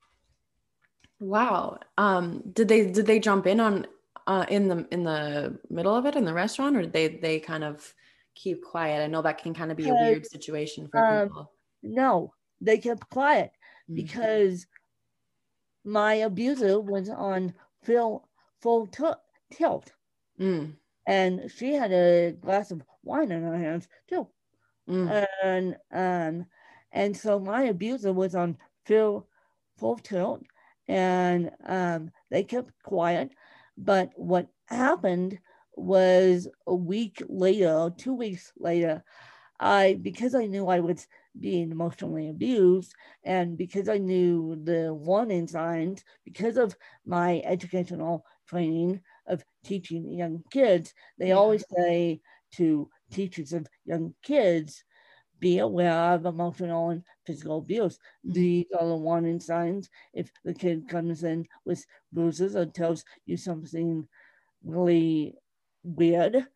[1.21, 1.79] Wow.
[1.97, 3.87] Um, did they did they jump in on
[4.27, 7.41] uh, in the in the middle of it in the restaurant, or did they they
[7.41, 7.95] kind of
[8.35, 9.03] keep quiet?
[9.03, 11.53] I know that can kind of be a weird situation for um, people.
[11.83, 13.53] No, they kept quiet
[13.89, 13.95] mm-hmm.
[13.95, 14.67] because
[15.85, 18.29] my abuser was on full
[18.63, 19.05] full t-
[19.53, 19.93] tilt,
[20.41, 20.73] mm.
[21.07, 24.27] and she had a glass of wine in her hands too,
[24.89, 25.27] mm.
[25.43, 26.47] and um
[26.93, 29.27] and so my abuser was on full,
[29.79, 30.43] full tilt
[30.89, 33.31] and um, they kept quiet.
[33.79, 35.39] But what happened
[35.75, 39.03] was a week later, two weeks later,
[39.59, 41.07] I, because I knew I was
[41.39, 42.95] being emotionally abused
[43.25, 50.45] and because I knew the warning signs, because of my educational training of teaching young
[50.51, 51.35] kids, they yeah.
[51.35, 52.21] always say
[52.57, 54.85] to teachers of young kids,
[55.41, 57.99] be aware of emotional and physical abuse.
[58.25, 59.91] These are the warning signs.
[60.15, 64.09] If the kid comes in with bruises or tells you something
[64.65, 65.37] really
[65.83, 66.47] weird,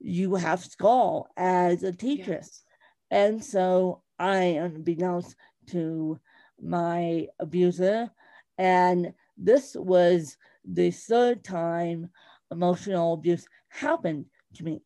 [0.00, 2.32] you have to call as a teacher.
[2.32, 2.64] Yes.
[3.10, 5.36] And so I, unbeknownst
[5.68, 6.20] to
[6.60, 8.10] my abuser,
[8.58, 10.36] and this was
[10.70, 12.10] the third time
[12.50, 14.82] emotional abuse happened to me.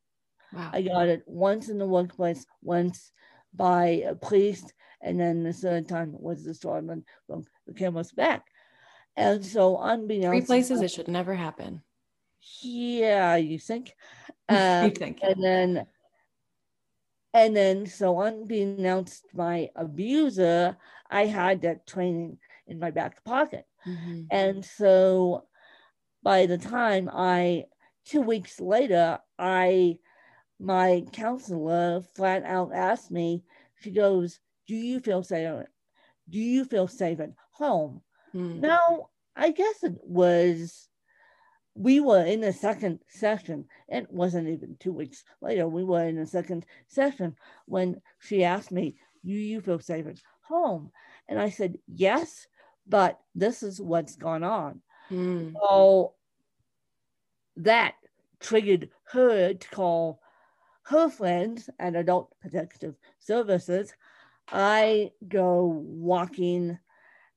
[0.52, 0.70] Wow.
[0.72, 3.10] I got it once in the workplace, once
[3.54, 8.46] by a priest, and then the third time was the Stormont from the camel's back.
[9.16, 11.82] And so, unbeknownst, three places it should never happen.
[12.60, 13.94] Yeah, you think?
[14.48, 15.20] Uh, you think?
[15.22, 15.86] And then,
[17.32, 20.76] and then, so unbeknownst my abuser,
[21.08, 24.24] I had that training in my back pocket, mm-hmm.
[24.30, 25.44] and so
[26.22, 27.64] by the time I,
[28.04, 29.98] two weeks later, I
[30.58, 33.42] my counselor flat out asked me,
[33.80, 35.66] she goes, Do you feel safe?
[36.28, 38.02] Do you feel safe at home?
[38.34, 38.60] Mm.
[38.60, 40.88] Now, I guess it was
[41.74, 43.64] we were in the second session.
[43.88, 45.66] It wasn't even two weeks later.
[45.66, 47.34] We were in the second session
[47.66, 50.92] when she asked me, "Do you feel safe at home?"
[51.28, 52.46] And I said, "Yes,
[52.86, 54.82] but this is what's gone on."
[55.12, 55.52] Mm.
[55.54, 56.14] So
[57.56, 57.94] that
[58.40, 60.20] triggered her to call
[60.84, 63.94] her friends at Adult Protective Services.
[64.50, 66.78] I go walking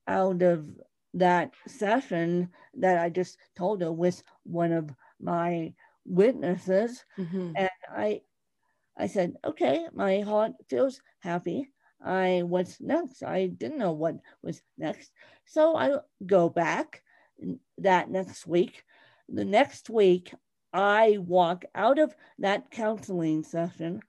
[0.07, 0.67] out of
[1.13, 4.89] that session that I just told her with one of
[5.21, 5.73] my
[6.05, 7.03] witnesses.
[7.17, 7.53] Mm-hmm.
[7.55, 8.21] And I
[8.97, 11.69] I said, okay, my heart feels happy.
[12.03, 13.23] I what's next?
[13.23, 15.11] I didn't know what was next.
[15.45, 17.01] So I go back
[17.77, 18.83] that next week.
[19.29, 20.33] The next week
[20.73, 24.01] I walk out of that counseling session.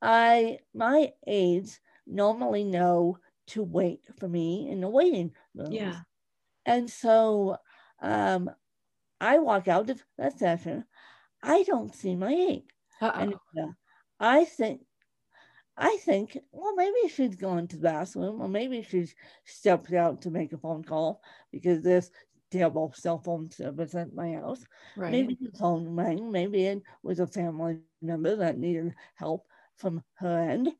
[0.00, 5.72] I my aides normally know to wait for me in the waiting room.
[5.72, 6.00] Yeah.
[6.64, 7.56] And so
[8.02, 8.50] um,
[9.20, 10.84] I walk out of that session.
[11.42, 12.64] I don't see my aide.
[13.00, 13.72] And uh,
[14.18, 14.80] I think,
[15.76, 20.30] I think, well, maybe she's gone to the bathroom, or maybe she's stepped out to
[20.30, 21.20] make a phone call
[21.52, 22.10] because there's
[22.56, 24.64] terrible cell phone service at my house.
[24.96, 25.28] Right.
[25.28, 26.32] Maybe the phone rang.
[26.32, 30.70] Maybe it was a family member that needed help from her end,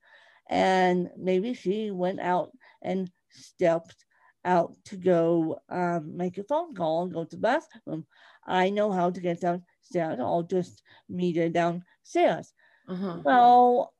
[0.48, 2.50] and maybe she went out
[2.82, 4.04] and stepped
[4.44, 8.06] out to go um, make a phone call and go to the bathroom.
[8.46, 10.18] I know how to get downstairs.
[10.20, 12.52] I'll just meet her downstairs.
[12.88, 13.24] Uh-huh.
[13.24, 13.94] Well,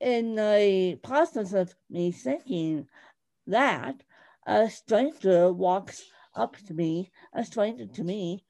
[0.00, 2.88] in the process of me thinking
[3.46, 4.02] that,
[4.46, 6.02] a stranger walks
[6.40, 8.44] up to me, a stranger to me,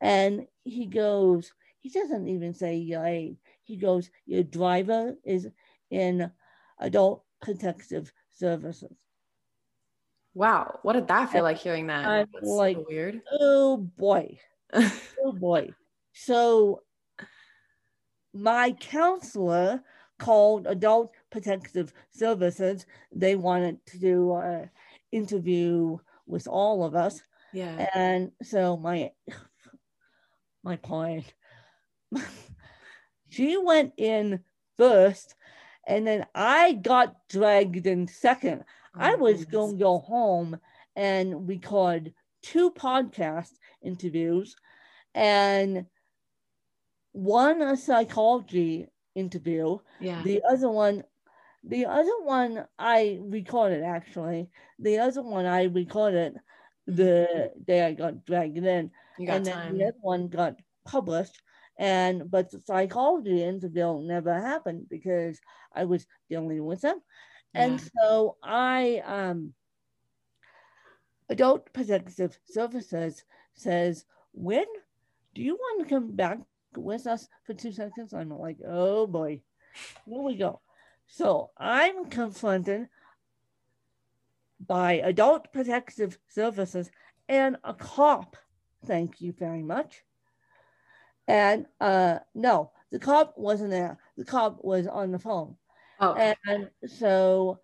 [0.00, 3.36] and he goes, he doesn't even say yay.
[3.64, 5.48] He goes, Your driver is
[5.90, 6.30] in
[6.78, 8.96] adult protective services.
[10.34, 12.06] Wow, what did that feel like hearing that?
[12.06, 13.20] I'm That's like so weird.
[13.30, 14.38] Oh boy.
[14.72, 15.70] oh boy.
[16.12, 16.82] So
[18.32, 19.82] my counselor
[20.18, 22.86] called Adult Protective Services.
[23.10, 24.70] They wanted to do an
[25.10, 27.20] interview with all of us.
[27.52, 27.88] Yeah.
[27.94, 29.10] And so my
[30.62, 31.32] my client,
[33.28, 34.40] she went in
[34.78, 35.34] first,
[35.86, 38.64] and then I got dragged in second.
[38.94, 40.58] I oh, was going to go home
[40.96, 42.12] and record
[42.42, 43.50] two podcast
[43.82, 44.54] interviews
[45.14, 45.86] and
[47.12, 49.78] one a psychology interview.
[50.00, 50.22] Yeah.
[50.22, 51.04] The other one,
[51.64, 54.50] the other one I recorded actually.
[54.78, 56.38] The other one I recorded
[56.86, 58.90] the day I got dragged in.
[59.18, 59.78] and then time.
[59.78, 61.40] the other one got published.
[61.78, 65.40] And but the psychology interview never happened because
[65.74, 67.00] I was dealing with them.
[67.54, 69.52] And so I, um,
[71.28, 74.64] Adult Protective Services says, when
[75.34, 76.38] do you want to come back
[76.76, 78.12] with us for two seconds?
[78.12, 79.40] I'm like, oh boy,
[80.06, 80.60] here we go.
[81.06, 82.88] So I'm confronted
[84.72, 86.90] by Adult Protective Services
[87.28, 88.38] and a cop.
[88.86, 90.02] Thank you very much.
[91.28, 93.98] And uh, no, the cop wasn't there.
[94.16, 95.56] The cop was on the phone.
[96.00, 96.14] Oh.
[96.14, 97.60] And so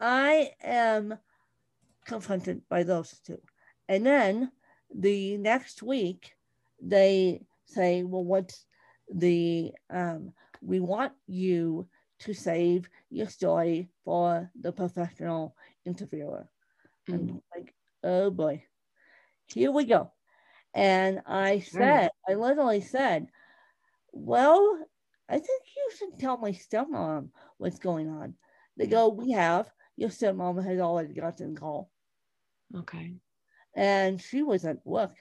[0.00, 1.16] I am
[2.04, 3.40] confronted by those two.
[3.88, 4.52] And then
[4.94, 6.32] the next week,
[6.78, 8.66] they say, well, what's
[9.10, 16.48] the, um, we want you to save your story for the professional interviewer.
[17.08, 17.14] Mm-hmm.
[17.14, 18.64] And like, oh boy,
[19.46, 20.12] here we go.
[20.74, 22.32] And I said, mm.
[22.32, 23.26] I literally said,
[24.12, 24.78] well,
[25.28, 28.34] I think you should tell my stepmom what's going on.
[28.76, 29.70] They go, We have.
[29.96, 31.90] Your stepmom has already gotten a call.
[32.76, 33.14] Okay.
[33.76, 35.14] And she was at work.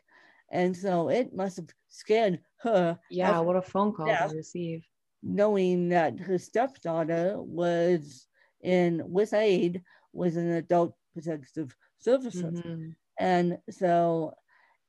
[0.52, 2.98] And so it must have scared her.
[3.10, 4.86] Yeah, what a phone call to receive.
[5.24, 8.28] Knowing that her stepdaughter was
[8.62, 9.82] in with aid
[10.14, 12.60] was an adult protective services.
[12.60, 12.90] Mm-hmm.
[13.20, 14.34] And so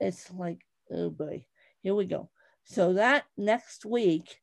[0.01, 0.61] it's like,
[0.91, 1.45] oh boy,
[1.83, 2.31] here we go.
[2.65, 4.39] So that next week,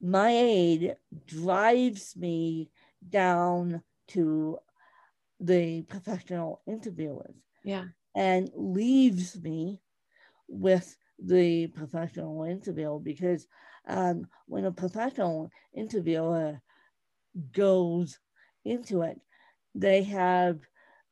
[0.00, 0.96] my aide
[1.26, 2.70] drives me
[3.08, 4.58] down to
[5.40, 7.34] the professional interviewers.
[7.64, 7.84] Yeah.
[8.14, 9.80] And leaves me
[10.48, 13.46] with the professional interviewer because
[13.88, 16.60] um, when a professional interviewer
[17.52, 18.18] goes
[18.64, 19.20] into it,
[19.74, 20.60] they have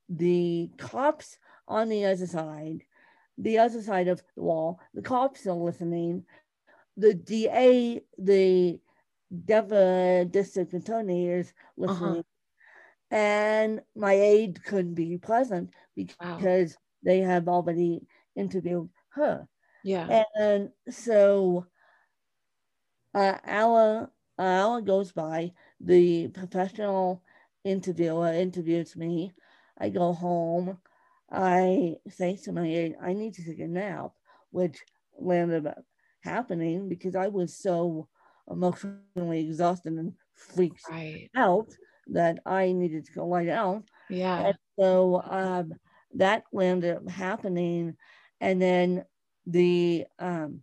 [0.08, 2.82] the cops on the other side,
[3.38, 6.24] the other side of the wall, the cops are listening,
[6.96, 8.80] the DA, the
[9.44, 12.24] Denver District Attorney is listening,
[13.10, 13.16] uh-huh.
[13.16, 16.78] and my aide couldn't be present because wow.
[17.02, 18.06] they have already
[18.36, 19.48] interviewed her.
[19.84, 20.22] Yeah.
[20.38, 21.66] And so
[23.14, 25.52] uh, hour, an hour goes by.
[25.80, 27.22] The professional
[27.64, 29.32] interviewer interviews me.
[29.78, 30.78] I go home.
[31.30, 34.12] I say to my aide, I need to take a nap,
[34.50, 34.78] which
[35.18, 35.82] landed up
[36.20, 38.08] happening because I was so
[38.50, 41.30] emotionally exhausted and freaked right.
[41.36, 41.68] out
[42.08, 43.84] that I needed to go lie down.
[44.10, 44.46] Yeah.
[44.46, 45.72] And so um,
[46.14, 47.96] that landed up happening.
[48.40, 49.04] And then
[49.46, 50.62] the um,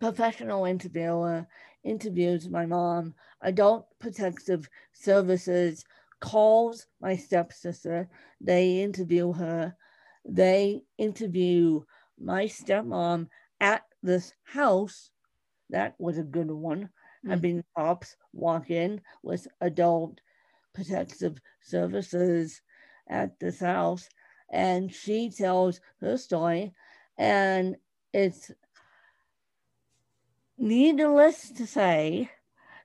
[0.00, 1.46] professional interviewer
[1.84, 3.14] interviews my mom.
[3.40, 5.84] Adult Protective Services
[6.20, 8.08] calls my stepsister.
[8.40, 9.76] They interview her.
[10.24, 11.82] They interview
[12.18, 13.28] my stepmom
[13.60, 15.10] at this house.
[15.70, 16.84] That was a good one.
[16.84, 17.30] Mm-hmm.
[17.30, 20.20] Having cops walk in with adult
[20.74, 22.60] protective services
[23.08, 24.08] at this house.
[24.50, 26.72] And she tells her story.
[27.18, 27.76] And
[28.12, 28.50] it's
[30.62, 32.30] needless to say,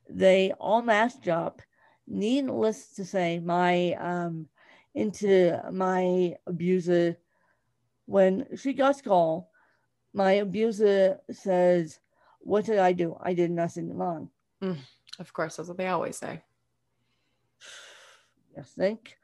[0.10, 1.62] they all matched up.
[2.08, 4.48] Needless to say, my um,
[4.96, 7.18] into my abuser,
[8.06, 9.46] when she got called,
[10.14, 12.00] my abuser says,
[12.40, 13.16] What did I do?
[13.22, 14.30] I did nothing wrong.
[14.64, 14.78] Mm,
[15.20, 16.42] of course, that's what they always say.
[18.56, 19.16] Yes, think.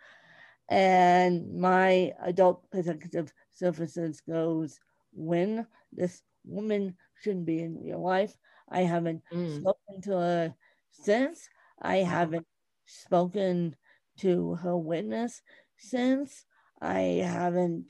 [0.70, 4.80] And my adult protective services goes,
[5.12, 8.36] When this woman shouldn't be in your life.
[8.70, 9.60] I haven't mm.
[9.60, 10.56] spoken to her
[10.92, 11.48] since.
[11.82, 12.48] I haven't
[12.86, 13.76] spoken
[14.20, 15.42] to her witness
[15.78, 16.46] since.
[16.82, 17.86] I haven't.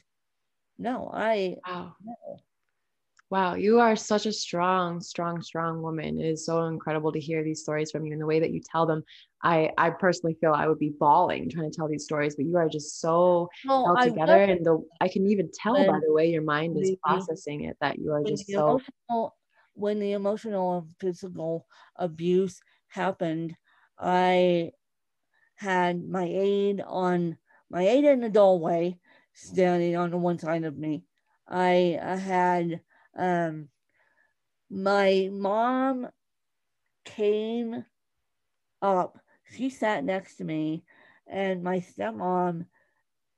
[0.78, 1.58] No, I.
[1.68, 1.96] Wow.
[2.04, 2.40] No.
[3.34, 6.20] Wow, you are such a strong, strong, strong woman.
[6.22, 8.62] It is so incredible to hear these stories from you and the way that you
[8.62, 9.04] tell them.
[9.42, 12.58] I, I personally feel I would be bawling trying to tell these stories, but you
[12.58, 14.44] are just so well, held together.
[14.44, 17.98] And the I can even tell by the way your mind is processing it that
[17.98, 18.80] you are just so.
[19.10, 19.36] Emotional,
[19.74, 21.66] when the emotional and physical
[21.96, 23.56] abuse happened,
[23.98, 24.74] I
[25.56, 29.00] had my aide on my aide in the doorway,
[29.34, 31.06] standing on the one side of me.
[31.48, 32.82] I, I had
[33.18, 33.70] um,
[34.70, 36.08] my mom
[37.06, 37.86] came
[38.82, 39.20] up,
[39.56, 40.84] she sat next to me,
[41.28, 42.66] and my stepmom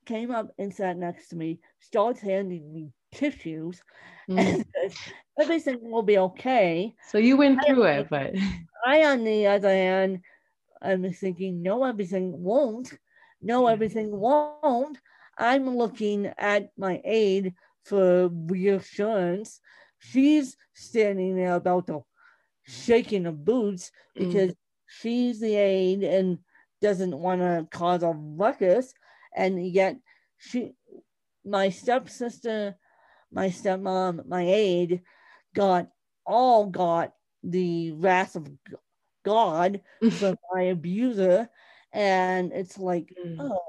[0.05, 3.81] came up and sat next to me, started handing me tissues,
[4.29, 4.39] mm.
[4.39, 4.93] and said,
[5.39, 6.95] everything will be okay.
[7.09, 8.33] So you went through I, it, but
[8.85, 10.21] I, on the other hand,
[10.81, 12.93] I'm thinking, no, everything won't.
[13.41, 14.99] No, everything won't.
[15.37, 17.53] I'm looking at my aide
[17.85, 19.61] for reassurance.
[19.99, 22.03] She's standing there about to
[22.63, 24.25] shaking the boots mm.
[24.25, 24.57] because mm.
[24.87, 26.39] she's the aide and
[26.81, 28.93] doesn't want to cause a ruckus.
[29.35, 29.97] And yet
[30.37, 30.73] she
[31.45, 32.75] my stepsister,
[33.31, 35.01] my stepmom, my aide
[35.53, 35.87] got
[36.25, 37.13] all got
[37.43, 38.49] the wrath of
[39.23, 39.81] God
[40.11, 41.49] from my abuser.
[41.93, 43.37] And it's like, mm.
[43.39, 43.61] oh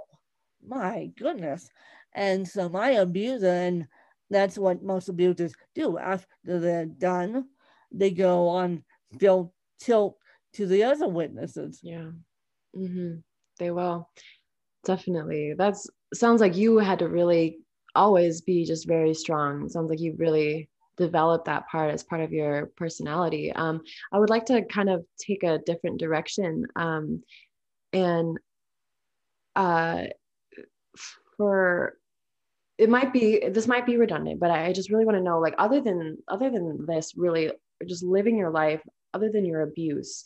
[0.66, 1.68] my goodness.
[2.12, 3.86] And so my abuser, and
[4.30, 7.46] that's what most abusers do after they're done,
[7.92, 8.82] they go on
[9.18, 10.18] they'll tilt
[10.54, 11.80] to the other witnesses.
[11.82, 12.10] Yeah.
[12.74, 13.16] Mm-hmm.
[13.58, 14.10] They will.
[14.84, 15.54] Definitely.
[15.56, 17.58] That's sounds like you had to really
[17.94, 19.68] always be just very strong.
[19.68, 23.52] Sounds like you really developed that part as part of your personality.
[23.52, 27.22] Um, I would like to kind of take a different direction um,
[27.92, 28.38] and
[29.54, 30.04] uh,
[31.36, 31.98] for
[32.78, 35.54] it might be this might be redundant but i just really want to know like
[35.58, 37.50] other than other than this really
[37.86, 38.82] just living your life
[39.14, 40.24] other than your abuse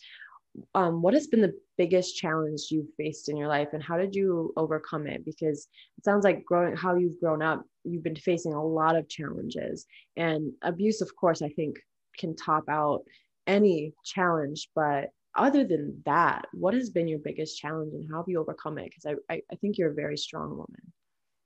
[0.75, 4.17] um, what has been the biggest challenge you've faced in your life and how did
[4.17, 5.25] you overcome it?
[5.25, 9.09] Because it sounds like growing how you've grown up you've been facing a lot of
[9.09, 9.87] challenges.
[10.17, 11.79] And abuse of course i think
[12.19, 13.05] can top out
[13.47, 18.29] any challenge but other than that what has been your biggest challenge and how have
[18.29, 18.91] you overcome it?
[18.91, 20.93] Because I, I, I think you're a very strong woman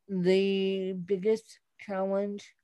[0.09, 2.55] the biggest challenge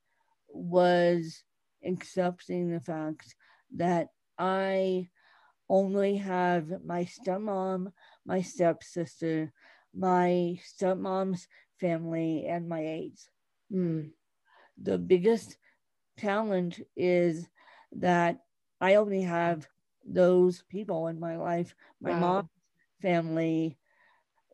[0.49, 1.43] was
[1.84, 3.34] accepting the fact
[3.76, 5.09] that I
[5.68, 7.93] only have my stepmom,
[8.26, 9.53] my stepsister,
[9.95, 11.47] my stepmom's
[11.78, 13.30] family, and my aides.
[13.72, 14.11] Mm.
[14.82, 15.57] The biggest
[16.18, 17.49] challenge is
[17.93, 18.41] that
[18.80, 19.66] I only have
[20.05, 21.74] those people in my life.
[22.01, 22.20] My wow.
[22.20, 22.49] mom's
[23.03, 23.78] family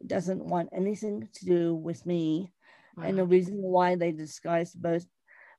[0.06, 2.52] doesn't want anything to do with me.
[2.96, 3.04] Wow.
[3.04, 5.06] And the reason why they disguised both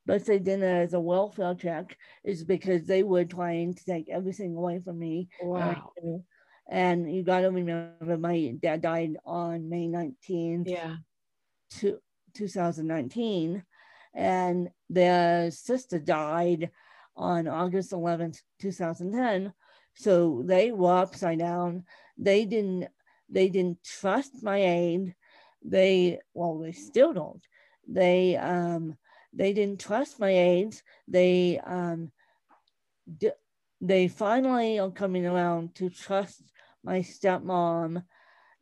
[0.06, 4.80] birthday dinner as a welfare check is because they were trying to take everything away
[4.80, 5.28] from me.
[5.42, 5.92] Wow.
[6.70, 10.96] And you got to remember, my dad died on May 19th, yeah,
[11.80, 12.00] to
[12.34, 13.64] 2019.
[14.18, 16.72] and their sister died
[17.16, 19.54] on August 11th, 2010.
[19.94, 21.84] So they were upside down.
[22.18, 22.88] They didn't
[23.30, 25.16] they didn't trust my aid.
[25.68, 27.46] They well, they still don't.
[27.88, 28.98] They um
[29.34, 30.82] they didn't trust my aides.
[31.08, 32.12] They um
[33.18, 33.32] d-
[33.82, 36.42] they finally are coming around to trust
[36.84, 38.04] my stepmom.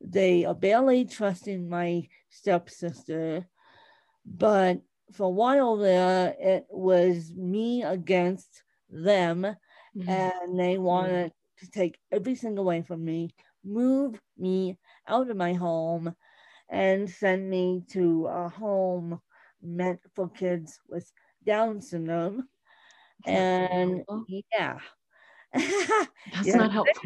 [0.02, 3.48] They are barely trusting my stepsister,
[4.26, 4.82] but
[5.14, 9.44] for a while there, it was me against them,
[9.96, 10.10] mm-hmm.
[10.10, 11.66] and they wanted mm-hmm.
[11.66, 14.78] to take everything away from me, move me
[15.08, 16.16] out of my home,
[16.70, 19.22] and send me to a home
[19.62, 21.12] meant for kids with
[21.46, 22.50] Down syndrome.
[23.26, 24.80] And yeah,
[25.54, 26.10] that's
[26.44, 27.04] yeah, not helpful.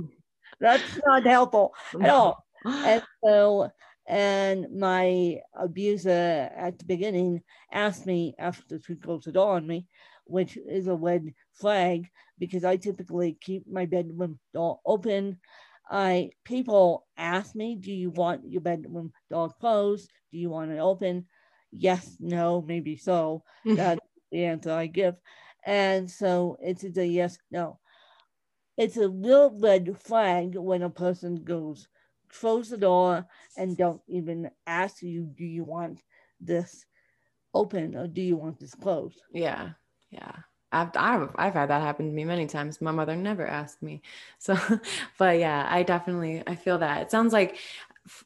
[0.59, 2.45] That's not helpful at all.
[2.83, 3.71] And so,
[4.07, 6.09] and my abuser
[6.55, 9.87] at the beginning asked me after she closed the door on me,
[10.25, 12.07] which is a red flag
[12.37, 15.39] because I typically keep my bedroom door open.
[15.89, 20.11] I people ask me, "Do you want your bedroom door closed?
[20.31, 21.27] Do you want it open?"
[21.71, 23.43] Yes, no, maybe so.
[23.75, 25.15] That's the answer I give,
[25.65, 27.79] and so it's a yes, no
[28.77, 31.87] it's a real red flag when a person goes
[32.29, 33.27] close the door
[33.57, 36.03] and don't even ask you, do you want
[36.39, 36.85] this
[37.53, 39.21] open or do you want this closed?
[39.33, 39.71] Yeah,
[40.11, 40.43] yeah.
[40.71, 42.81] I've, I've, I've had that happen to me many times.
[42.81, 44.01] My mother never asked me.
[44.37, 44.57] So,
[45.17, 47.01] but yeah, I definitely, I feel that.
[47.01, 47.57] It sounds like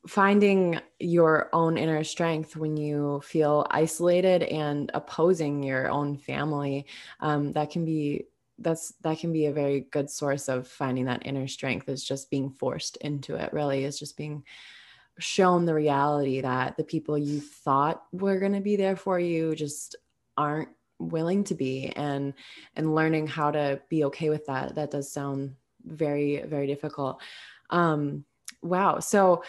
[0.07, 6.85] finding your own inner strength when you feel isolated and opposing your own family
[7.19, 8.25] um, that can be
[8.59, 12.29] that's that can be a very good source of finding that inner strength is just
[12.29, 14.43] being forced into it really is just being
[15.19, 19.55] shown the reality that the people you thought were going to be there for you
[19.55, 19.95] just
[20.37, 20.69] aren't
[21.11, 22.33] willing to be and
[22.75, 27.21] and learning how to be okay with that that does sound very very difficult.
[27.69, 28.25] Um
[28.61, 28.99] wow.
[28.99, 29.43] So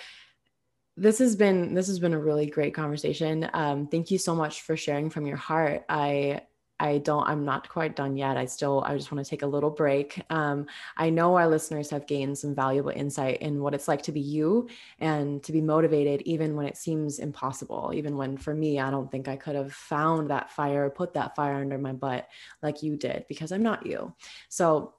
[0.96, 3.48] this has been this has been a really great conversation.
[3.52, 5.84] Um thank you so much for sharing from your heart.
[5.88, 6.42] I
[6.80, 8.36] I don't, I'm not quite done yet.
[8.36, 10.20] I still, I just want to take a little break.
[10.28, 10.66] Um,
[10.96, 14.20] I know our listeners have gained some valuable insight in what it's like to be
[14.20, 14.68] you
[14.98, 17.92] and to be motivated, even when it seems impossible.
[17.94, 21.36] Even when, for me, I don't think I could have found that fire, put that
[21.36, 22.28] fire under my butt
[22.60, 24.12] like you did, because I'm not you.
[24.48, 24.94] So,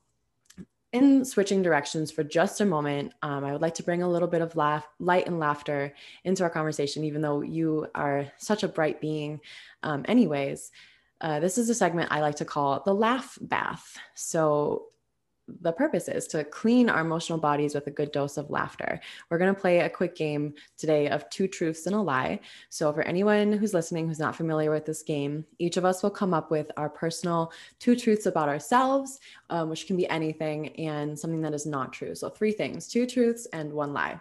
[0.93, 4.29] in switching directions for just a moment, um, I would like to bring a little
[4.29, 8.69] bit of laugh, light and laughter into our conversation, even though you are such a
[8.69, 9.41] bright being,
[9.83, 10.71] um, anyways.
[11.21, 13.97] Uh, this is a segment I like to call the laugh bath.
[14.15, 14.87] So,
[15.47, 18.99] the purpose is to clean our emotional bodies with a good dose of laughter.
[19.29, 22.39] We're going to play a quick game today of two truths and a lie.
[22.69, 26.09] So, for anyone who's listening who's not familiar with this game, each of us will
[26.09, 31.17] come up with our personal two truths about ourselves, um, which can be anything, and
[31.17, 32.15] something that is not true.
[32.15, 34.19] So, three things two truths and one lie.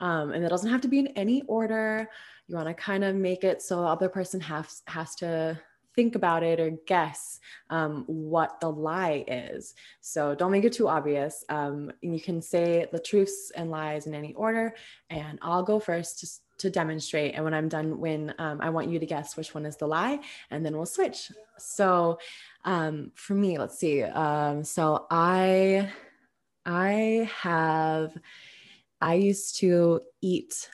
[0.00, 2.08] Um, and it doesn't have to be in any order.
[2.48, 5.58] You want to kind of make it so the other person has, has to
[5.96, 7.40] think about it or guess
[7.70, 9.74] um, what the lie is.
[10.00, 11.44] So don't make it too obvious.
[11.48, 14.74] Um, you can say the truths and lies in any order,
[15.10, 17.34] and I'll go first to, demonstrate.
[17.34, 19.86] And when I'm done, when um, I want you to guess which one is the
[19.86, 20.20] lie,
[20.50, 21.30] and then we'll switch.
[21.58, 22.18] So
[22.64, 24.02] um, for me, let's see.
[24.02, 25.92] Um, so I,
[26.64, 28.16] I have,
[29.00, 30.70] I used to eat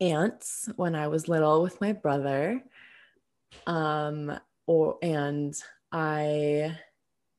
[0.00, 2.62] ants when I was little with my brother.
[3.66, 5.54] Um, or and
[5.92, 6.76] I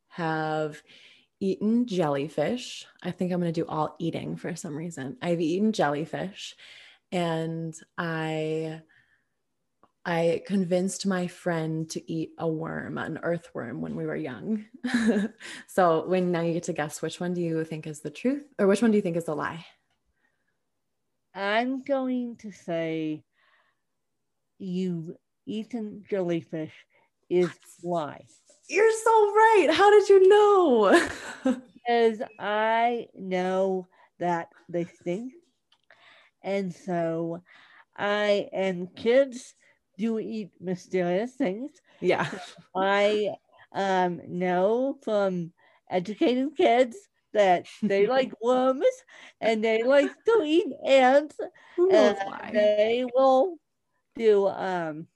[0.10, 0.82] have
[1.40, 2.86] eaten jellyfish.
[3.04, 5.18] I think I'm going to do all eating for some reason.
[5.22, 6.56] I've eaten jellyfish
[7.12, 8.82] and I
[10.06, 14.64] I convinced my friend to eat a worm, an earthworm when we were young.
[15.68, 18.46] so when now you get to guess which one do you think is the truth
[18.58, 19.66] or which one do you think is the lie?
[21.36, 23.26] I'm going to say
[24.58, 25.12] you've
[25.46, 26.74] eaten jellyfish
[27.30, 27.50] is
[27.82, 28.26] why.
[28.70, 29.68] You're so right.
[29.72, 31.10] How did you know?
[31.74, 33.88] because I know
[34.20, 35.34] that they stink.
[36.44, 37.42] And so
[37.98, 39.56] I and kids
[39.98, 41.72] do eat mysterious things.
[42.00, 42.28] Yeah.
[42.76, 43.36] I
[43.74, 45.52] um know from
[45.90, 46.98] educating kids
[47.34, 48.86] that they like worms
[49.42, 51.38] and they like to eat ants.
[51.92, 52.18] and
[52.54, 53.58] they will
[54.16, 55.08] do um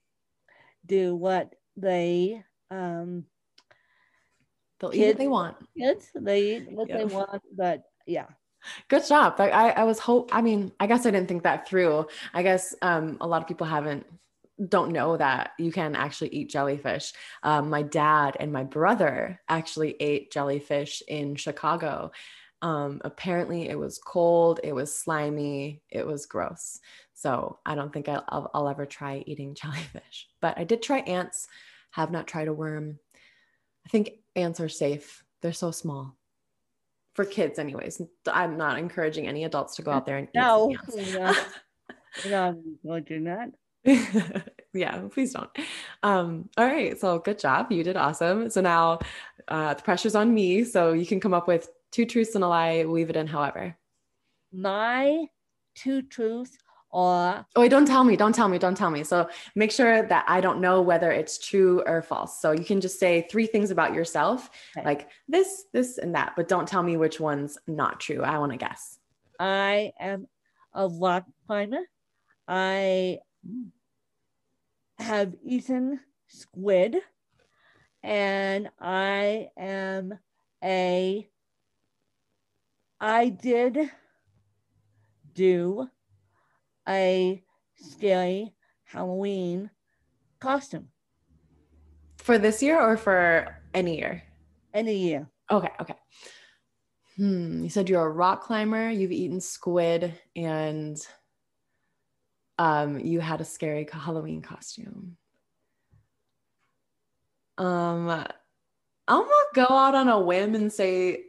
[0.86, 3.26] do what they um
[4.80, 5.58] they'll kids, eat what they want.
[5.78, 8.28] Kids, they eat what they want, but yeah.
[8.90, 9.36] Good job.
[9.40, 10.30] I, I was hope.
[10.36, 12.06] I mean, I guess I didn't think that through.
[12.32, 14.06] I guess um, a lot of people haven't
[14.70, 17.14] don't know that you can actually eat jellyfish.
[17.44, 22.12] Um, my dad and my brother actually ate jellyfish in Chicago.
[22.62, 26.80] Um, apparently, it was cold, it was slimy, it was gross.
[27.22, 30.28] So I don't think I'll, I'll, ever try eating jellyfish.
[30.42, 31.48] But I did try ants.
[31.92, 32.98] Have not tried a worm.
[33.86, 35.24] I think ants are safe.
[35.42, 36.16] They're so small
[37.14, 38.02] for kids, anyways.
[38.28, 41.34] I'm not encouraging any adults to go out there and no, eat no,
[42.28, 43.52] no, don't do that.
[44.74, 45.50] yeah, please don't.
[46.02, 47.72] Um, all right, so good job.
[47.72, 48.50] You did awesome.
[48.50, 49.00] So now
[49.48, 50.64] uh, the pressure's on me.
[50.64, 53.76] So you can come up with two truths and a lie, weave it in however.
[54.52, 55.26] My
[55.76, 56.58] two truths
[56.92, 59.04] or oh don't tell me don't tell me don't tell me.
[59.04, 62.42] So make sure that i don't know whether it's true or false.
[62.42, 64.86] So you can just say three things about yourself okay.
[64.86, 68.22] like this this and that but don't tell me which one's not true.
[68.22, 69.00] I want to guess.
[69.40, 70.28] I am
[70.74, 71.82] a rock climber.
[72.48, 73.20] I
[75.00, 76.98] have eaten squid
[78.04, 80.18] and I am
[80.64, 81.28] a
[83.00, 83.90] I did
[85.34, 85.90] do
[86.88, 87.44] a
[87.76, 88.54] scary
[88.86, 89.70] Halloween
[90.40, 90.90] costume.
[92.18, 94.24] For this year or for any year?
[94.74, 95.30] Any year.
[95.50, 95.96] Okay, okay.
[97.18, 97.64] Hmm.
[97.64, 100.98] You said you're a rock climber, you've eaten squid, and
[102.58, 105.18] um, you had a scary Halloween costume.
[107.58, 108.28] Um, I'm
[109.08, 111.24] gonna go out on a whim and say,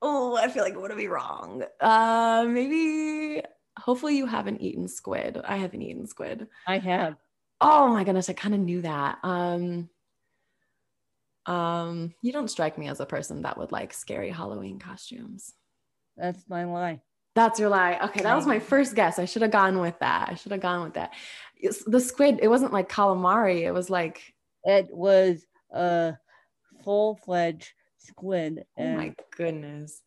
[0.00, 1.64] oh, I feel like I'm gonna be wrong.
[1.80, 3.42] Uh, maybe,
[3.78, 5.40] hopefully, you haven't eaten squid.
[5.44, 6.48] I haven't eaten squid.
[6.66, 7.16] I have.
[7.60, 9.18] Oh my goodness, I kind of knew that.
[9.22, 9.88] Um,
[11.46, 15.54] um, you don't strike me as a person that would like scary Halloween costumes.
[16.16, 17.00] That's my lie.
[17.34, 17.98] That's your lie.
[18.02, 19.18] Okay, that was my first guess.
[19.18, 20.30] I should have gone with that.
[20.30, 21.12] I should have gone with that.
[21.54, 23.60] It's, the squid, it wasn't like calamari.
[23.60, 26.14] It was like it was a
[26.82, 28.64] full fledged squid.
[28.78, 30.02] Oh my goodness.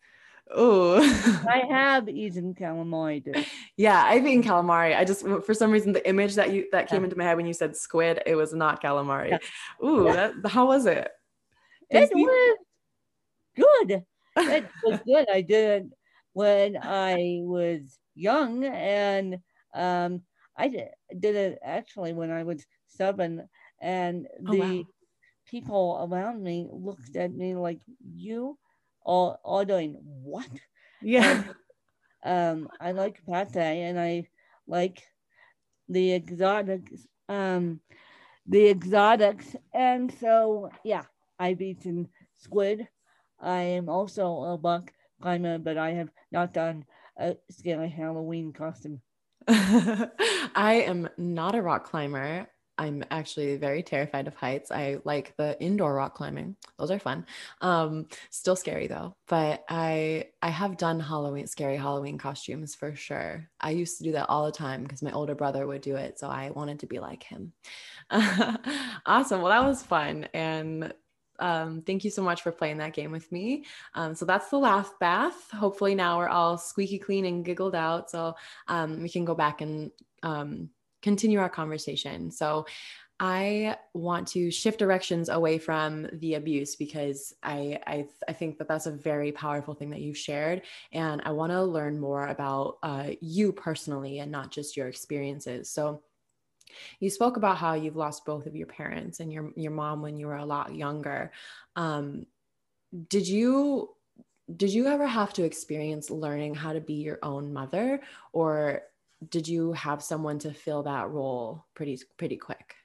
[0.52, 0.98] Oh,
[1.50, 3.46] I have eaten calamari.
[3.78, 4.98] Yeah, I've eaten calamari.
[4.98, 7.06] I just for some reason the image that you that came yeah.
[7.06, 9.30] into my head when you said squid, it was not calamari.
[9.30, 9.88] Yeah.
[9.88, 10.32] Ooh, yeah.
[10.42, 11.10] That, how was it?
[11.90, 12.58] It was
[13.56, 14.04] good.
[14.38, 15.28] It was good.
[15.30, 15.92] I did
[16.32, 19.40] when I was young, and
[19.74, 20.22] um,
[20.56, 20.88] I did,
[21.20, 23.50] did it actually when I was seven,
[23.82, 24.84] and oh, the wow.
[25.46, 27.82] people around me looked at me like
[28.16, 28.58] you
[29.10, 30.50] are doing what?
[31.02, 31.44] Yeah.
[32.24, 34.28] And, um, I like pate, and I
[34.68, 35.04] like
[35.88, 37.80] the exotics, um,
[38.46, 41.04] the exotics, and so yeah,
[41.40, 42.88] I've eaten squid.
[43.40, 44.92] I am also a buck
[45.22, 46.86] climber, but I have not done
[47.18, 49.02] a scary Halloween costume.
[49.48, 52.48] I am not a rock climber.
[52.80, 54.72] I'm actually very terrified of heights.
[54.72, 56.56] I like the indoor rock climbing.
[56.78, 57.26] Those are fun.
[57.60, 59.16] Um, still scary though.
[59.28, 63.50] But I I have done Halloween scary Halloween costumes for sure.
[63.60, 66.18] I used to do that all the time because my older brother would do it,
[66.20, 67.52] so I wanted to be like him.
[69.06, 69.42] awesome.
[69.42, 70.94] Well, that was fun and
[71.40, 73.66] um, thank you so much for playing that game with me.
[73.96, 75.50] Um, so that's the laugh bath.
[75.52, 78.36] Hopefully now we're all squeaky clean and giggled out, so
[78.68, 79.92] um, we can go back and
[80.24, 80.70] um,
[81.02, 82.32] continue our conversation.
[82.32, 82.66] So
[83.22, 88.70] I want to shift directions away from the abuse because I, I, I think that
[88.70, 90.62] that's a very powerful thing that you've shared,
[90.94, 95.70] and I want to learn more about uh, you personally and not just your experiences.
[95.70, 96.02] So
[97.02, 100.18] you spoke about how you've lost both of your parents and your your mom when
[100.18, 101.32] you were a lot younger.
[101.76, 102.26] Um,
[103.10, 103.90] did you
[104.56, 108.02] did you ever have to experience learning how to be your own mother,
[108.34, 108.84] or
[109.28, 112.76] did you have someone to fill that role pretty pretty quick?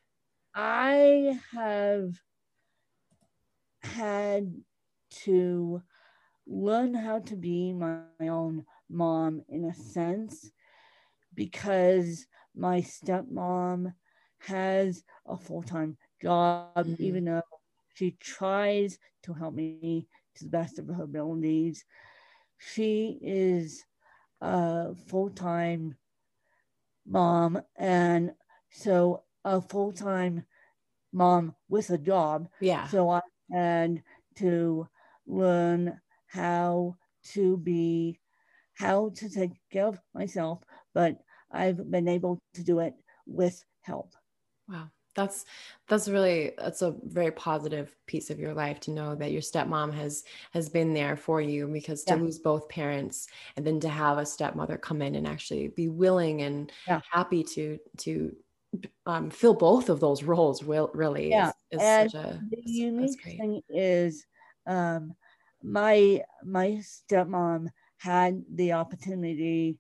[0.55, 2.15] I have
[3.83, 4.53] had
[5.25, 5.83] to
[6.47, 10.51] learn how to be my own mom in a sense
[11.35, 13.93] because my stepmom
[14.39, 17.03] has a full time job, mm-hmm.
[17.03, 17.43] even though
[17.95, 20.07] she tries to help me
[20.37, 21.85] to the best of her abilities.
[22.59, 23.85] She is
[24.41, 25.97] a full time
[27.07, 28.33] mom, and
[28.71, 30.45] so a full time
[31.13, 32.49] mom with a job.
[32.61, 32.89] Yeah.
[32.89, 33.21] So I
[33.53, 34.03] had
[34.37, 34.89] to
[35.27, 36.97] learn how
[37.35, 38.21] to be,
[38.75, 41.19] how to take care of myself, but
[41.51, 42.95] I've been able to do it
[43.27, 44.15] with help.
[44.69, 44.91] Wow.
[45.15, 45.45] That's
[45.89, 49.93] that's really that's a very positive piece of your life to know that your stepmom
[49.95, 52.21] has has been there for you because to yeah.
[52.21, 56.43] lose both parents and then to have a stepmother come in and actually be willing
[56.43, 57.01] and yeah.
[57.11, 58.35] happy to to
[59.07, 62.63] um, fill both of those roles will really Yeah, is, is and such a the
[62.65, 64.27] unique thing is
[64.67, 65.15] um
[65.63, 69.79] my my stepmom had the opportunity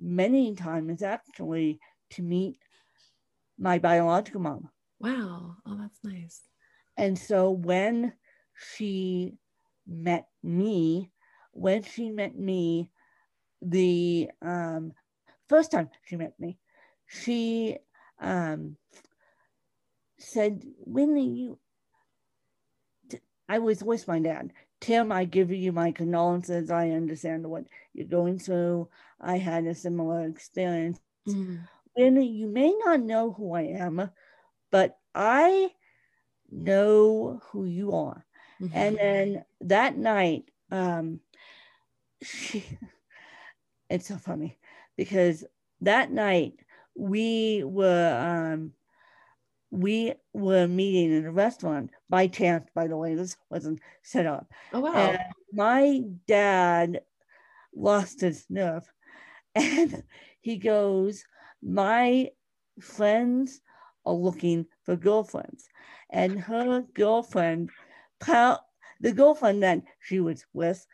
[0.00, 1.78] many times actually
[2.10, 2.58] to meet
[3.58, 4.68] my biological mom
[5.00, 6.42] wow oh that's nice
[6.96, 8.12] and so when
[8.54, 9.34] she
[9.86, 11.10] met me
[11.52, 12.90] when she met me
[13.62, 14.92] the um
[15.48, 16.58] first time she met me
[17.06, 17.76] she
[18.20, 18.76] um
[20.18, 21.58] said when you
[23.48, 24.52] I was with my dad.
[24.80, 26.70] Tim, I give you my condolences.
[26.70, 28.88] I understand what you're going through.
[29.20, 30.98] I had a similar experience.
[31.28, 31.60] Mm.
[31.96, 34.10] When you may not know who I am,
[34.70, 35.74] but I
[36.50, 38.26] know who you are.
[38.58, 38.86] Mhm.
[38.86, 41.20] And then that night, um,
[42.22, 42.78] she,
[43.90, 44.58] it's so funny
[44.96, 45.44] because
[45.80, 48.74] that night we were um,
[49.70, 52.68] we were meeting in a restaurant by chance.
[52.74, 54.52] By the way, this wasn't set up.
[54.72, 55.18] oh wow And
[55.52, 57.04] my dad
[57.74, 58.92] lost his nerve,
[59.54, 60.04] and
[60.40, 61.24] he goes,
[61.66, 62.30] "My
[62.80, 63.60] friends
[64.06, 65.68] are looking for girlfriends,"
[66.10, 67.70] and her girlfriend,
[69.00, 70.86] the girlfriend that she was with,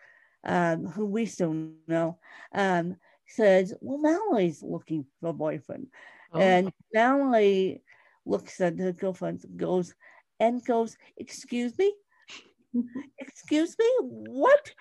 [0.45, 2.19] um, who we still know,
[2.53, 2.97] um,
[3.27, 5.89] says, "Well, Mallory's looking for a boyfriend,"
[6.33, 6.41] Oh.
[6.41, 7.83] and Mallory
[8.25, 9.95] looks at her girlfriend, goes,
[10.41, 11.95] and goes, "Excuse me."
[13.19, 14.73] excuse me what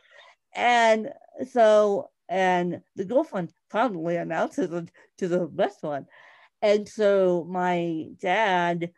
[0.56, 1.14] and
[1.50, 6.06] so and the girlfriend proudly announces it to the best one.
[6.62, 8.92] and so my dad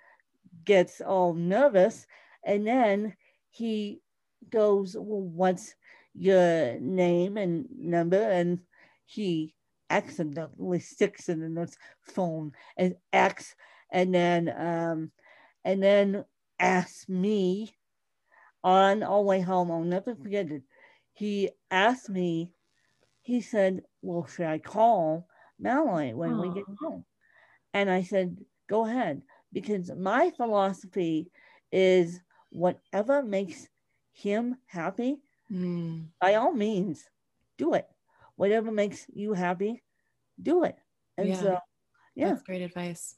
[0.66, 2.06] gets all nervous
[2.46, 3.16] and then
[3.50, 4.02] he
[4.50, 5.76] goes well what's
[6.14, 8.60] your name and number and
[9.06, 9.54] he
[9.90, 13.56] accidentally sticks it in his phone and x
[13.92, 15.12] and then um
[15.64, 16.26] and then
[16.60, 17.74] asks me
[18.64, 20.64] on our way home, I'll never forget it.
[21.14, 22.52] He asked me,
[23.24, 25.28] he said, Well, should I call
[25.60, 27.06] Mallory when we get home?
[27.74, 28.38] And I said,
[28.70, 31.32] Go ahead, because my philosophy
[31.72, 33.68] is whatever makes
[34.12, 35.18] him happy,
[35.52, 36.08] Mm.
[36.22, 37.10] by all means,
[37.58, 37.88] do it.
[38.36, 39.84] Whatever makes you happy,
[40.42, 40.78] do it.
[41.18, 41.42] And Yeah.
[41.42, 41.58] so,
[42.16, 42.30] yeah.
[42.30, 43.16] That's great advice.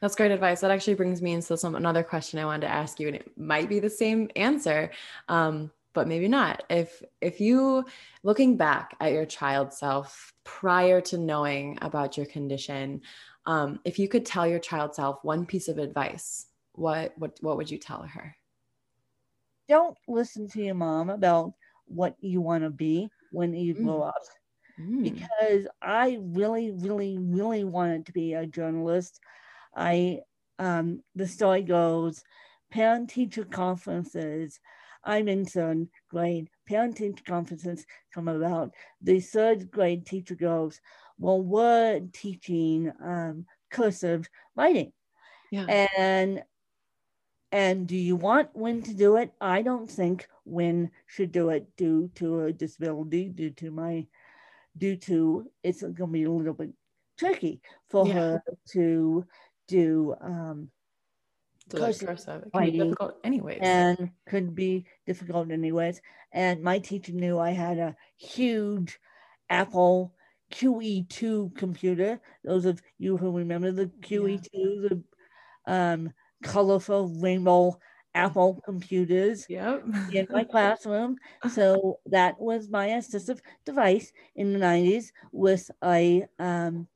[0.00, 0.60] That's great advice.
[0.60, 3.36] That actually brings me into some another question I wanted to ask you, and it
[3.38, 4.90] might be the same answer,
[5.28, 6.64] um, but maybe not.
[6.70, 7.84] If if you
[8.22, 13.02] looking back at your child self prior to knowing about your condition,
[13.46, 17.56] um, if you could tell your child self one piece of advice, what what what
[17.56, 18.36] would you tell her?
[19.68, 21.52] don't listen to your mom about
[21.86, 23.84] what you want to be when you Mm.
[23.84, 24.14] grow up.
[24.80, 25.02] Mm.
[25.02, 29.20] because I really, really, really wanted to be a journalist.
[29.76, 30.20] I,
[30.58, 32.24] um, the story goes,
[32.70, 34.60] parent teacher conferences.
[35.04, 36.48] I'm in third grade.
[36.68, 38.72] Parent teacher conferences come about.
[39.00, 40.80] The third grade teacher goes,
[41.18, 44.92] well, we're teaching um, cursive writing,
[45.50, 45.66] Yeah.
[45.66, 46.42] and
[47.50, 49.32] and do you want Win to do it?
[49.40, 54.06] I don't think Win should do it due to a disability, due to my,
[54.76, 56.72] due to it's going to be a little bit
[57.18, 58.14] tricky for Yeah.
[58.14, 59.26] her to
[59.68, 60.70] do, um,
[61.72, 62.42] So that's cursive cursive.
[62.46, 63.58] It can be difficult anyways.
[63.60, 66.00] and could be difficult anyways.
[66.32, 68.98] And my teacher knew I had a huge
[69.50, 70.14] Apple
[70.50, 72.20] QE2 computer.
[72.44, 75.02] Those of you who remember the QE2, the
[75.66, 76.12] um,
[76.42, 77.78] colorful rainbow
[78.14, 79.84] Apple computers Yep.
[80.12, 81.16] in my classroom.
[81.46, 86.88] So that was my assistive device in the 90s with a um,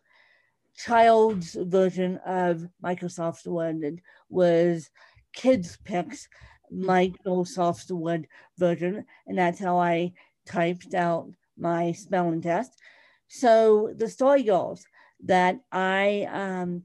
[0.77, 4.01] child's version of Microsoft Word.
[4.29, 4.91] Was
[5.35, 6.29] Kids Picks,
[6.73, 8.27] Microsoft Word
[8.59, 9.05] version.
[9.27, 10.13] And that's how I
[10.47, 12.73] typed out my spelling test.
[13.29, 14.85] So the story goes
[15.25, 16.83] that I, um,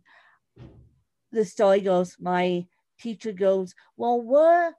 [1.32, 2.66] the story goes, my
[3.00, 4.74] teacher goes, Well, we're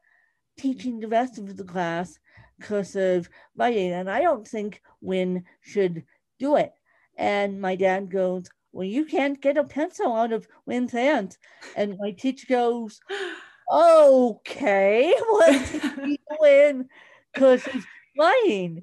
[0.59, 2.19] teaching the rest of the class
[2.61, 6.05] cursive writing, and I don't think Win should
[6.39, 6.73] do it.
[7.17, 11.37] And my dad goes, Well, you can't get a pencil out of Win's hand.
[11.75, 13.01] And my teacher goes,
[13.73, 16.89] Okay, what teaching Win
[17.35, 17.87] cursive
[18.19, 18.83] writing?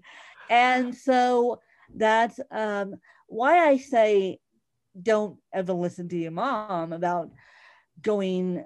[0.49, 1.61] And so
[1.93, 2.95] that's um,
[3.27, 4.39] why I say
[5.01, 7.29] don't ever listen to your mom about
[8.01, 8.65] going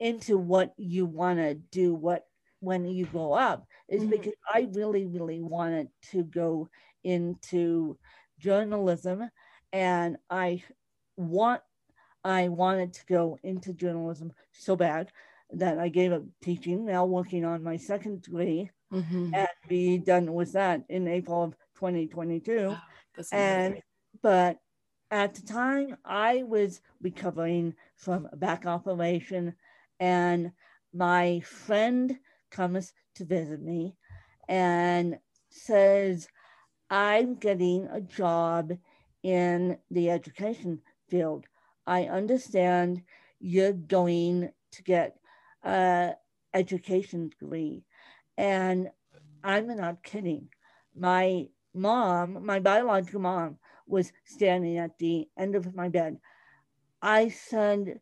[0.00, 2.26] into what you want to do what
[2.60, 4.10] when you grow up is Mhm.
[4.10, 6.68] because I really really wanted to go
[7.04, 7.98] into
[8.38, 9.30] journalism
[9.72, 10.62] and I
[11.16, 11.62] want
[12.24, 15.10] I wanted to go into journalism so bad
[15.52, 19.34] that I gave up teaching, now working on my second degree mm-hmm.
[19.34, 22.68] and be done with that in April of 2022.
[22.68, 22.78] Wow,
[23.32, 23.82] and
[24.22, 24.58] but
[25.10, 29.54] at the time I was recovering from a back operation
[29.98, 30.52] and
[30.92, 32.18] my friend
[32.50, 33.96] comes to visit me
[34.48, 35.18] and
[35.50, 36.28] says,
[36.90, 38.72] I'm getting a job
[39.22, 41.46] in the education field.
[41.86, 43.02] I understand
[43.40, 45.16] you're going to get
[45.64, 46.12] a
[46.54, 47.84] education degree.
[48.38, 48.90] And
[49.42, 50.48] I'm not kidding.
[50.96, 56.18] My mom, my biological mom, was standing at the end of my bed.
[57.02, 58.00] I said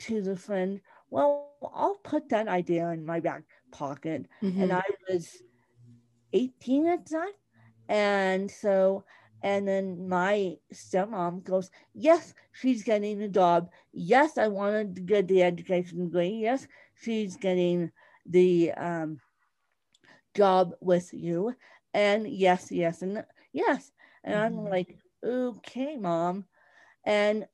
[0.00, 4.26] to the friend, Well, I'll put that idea in my back pocket.
[4.42, 4.62] Mm-hmm.
[4.62, 5.28] And I was
[6.32, 7.28] 18 at time.
[7.88, 9.04] And so,
[9.42, 13.70] and then my stepmom goes, Yes, she's getting a job.
[13.92, 16.40] Yes, I wanted to get the education degree.
[16.42, 17.90] Yes, she's getting
[18.26, 19.20] the um,
[20.34, 21.54] job with you.
[21.94, 23.92] And yes, yes, and yes.
[24.24, 24.58] And mm-hmm.
[24.58, 26.44] I'm like, okay, mom.
[27.04, 27.46] And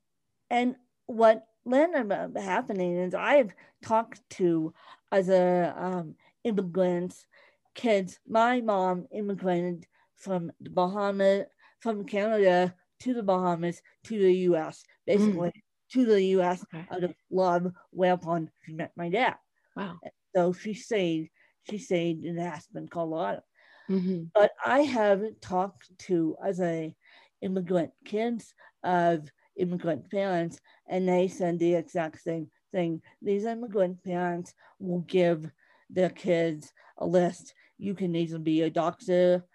[0.49, 0.75] and
[1.05, 4.73] what ended up happening is I've talked to
[5.11, 7.25] other um, immigrants,
[7.73, 8.19] kids.
[8.27, 11.45] My mom immigrated from the Bahamas,
[11.79, 14.83] from Canada to the Bahamas to the U.S.
[15.05, 15.61] Basically, mm.
[15.93, 16.63] to the U.S.
[16.73, 16.85] Okay.
[16.91, 17.71] out of love.
[17.91, 19.35] Whereupon she met my dad.
[19.75, 19.99] Wow.
[20.35, 21.29] So she stayed.
[21.69, 23.41] She stayed in Aspen, Colorado.
[23.89, 24.25] Mm-hmm.
[24.33, 26.95] But I have talked to as a
[27.41, 28.53] immigrant kids
[28.83, 33.01] of immigrant parents, and they said the exact same thing.
[33.21, 35.49] These immigrant parents will give
[35.89, 37.53] their kids a list.
[37.77, 39.45] You can either be a doctor,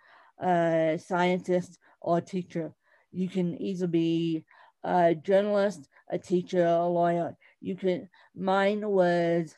[0.43, 2.72] a scientist, or a teacher.
[3.12, 4.44] You can either be
[4.84, 7.36] a journalist, a teacher, a lawyer.
[7.61, 8.09] You can.
[8.34, 9.55] Mine was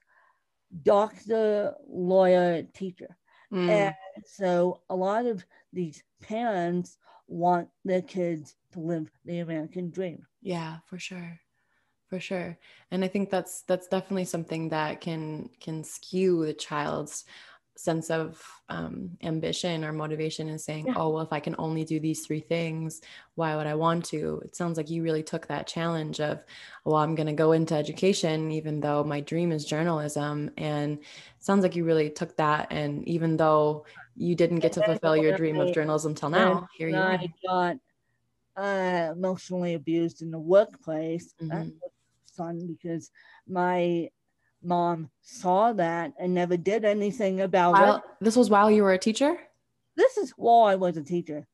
[0.83, 3.17] doctor, lawyer, teacher.
[3.53, 3.69] Mm.
[3.69, 6.97] And so a lot of these parents
[7.29, 10.27] want their kids to live the American dream.
[10.41, 11.39] Yeah, for sure.
[12.09, 12.59] For sure.
[12.91, 17.25] And I think that's that's definitely something that can can skew the child's
[17.83, 20.95] sense of um, ambition or motivation and saying, yeah.
[20.97, 23.01] oh, well, if I can only do these three things,
[23.35, 24.41] why would I want to?
[24.45, 26.45] It sounds like you really took that challenge of,
[26.85, 30.51] well, I'm going to go into education, even though my dream is journalism.
[30.57, 31.05] And it
[31.41, 32.69] sounds like you really took that.
[32.71, 33.85] And even though
[34.17, 37.13] you didn't get to fulfill your dream of journalism till now, here you are.
[37.13, 37.77] I got
[38.57, 41.35] uh, emotionally abused in the workplace.
[41.43, 41.71] Mm-hmm.
[42.37, 43.11] Fun because
[43.47, 44.09] my
[44.63, 48.03] mom saw that and never did anything about while, it.
[48.21, 49.37] This was while you were a teacher?
[49.97, 51.47] This is while I was a teacher.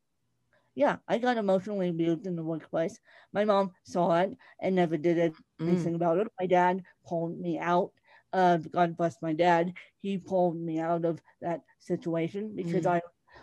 [0.75, 3.01] Yeah, I got emotionally abused in the workplace.
[3.33, 5.97] My mom saw it and never did anything mm.
[5.97, 6.29] about it.
[6.39, 7.91] My dad pulled me out.
[8.33, 9.73] Uh, God bless my dad.
[10.01, 12.93] He pulled me out of that situation because mm.
[12.93, 13.01] I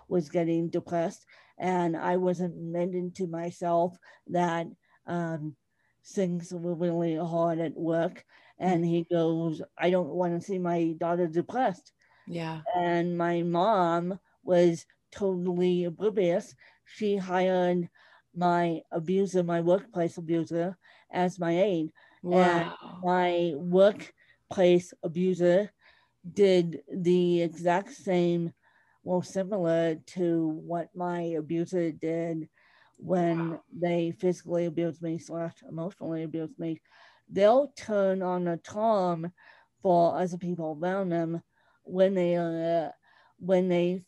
[0.08, 1.26] was getting depressed
[1.58, 3.98] and I wasn't admitting to myself
[4.28, 4.68] that
[5.08, 5.56] um,
[6.06, 8.24] things were really hard at work
[8.62, 8.74] Mm-hmm.
[8.74, 11.92] and he goes, I don't want to see my daughter depressed.
[12.28, 12.62] Yeah.
[12.76, 16.56] And my mom was totally oblivious.
[16.86, 17.90] She hired
[18.36, 20.78] my abuser, my workplace abuser,
[21.12, 21.92] as my aide.
[22.24, 22.40] Wow.
[22.42, 22.72] And
[23.04, 25.72] my workplace abuser
[26.34, 28.54] did the exact same,
[29.04, 32.50] well, similar to what my abuser did
[32.98, 33.62] when wow.
[33.78, 36.82] they physically abused me slash emotionally abused me
[37.30, 39.32] they'll turn on a tom
[39.82, 41.42] for other people around them
[41.84, 42.90] when they uh,
[43.40, 44.04] when they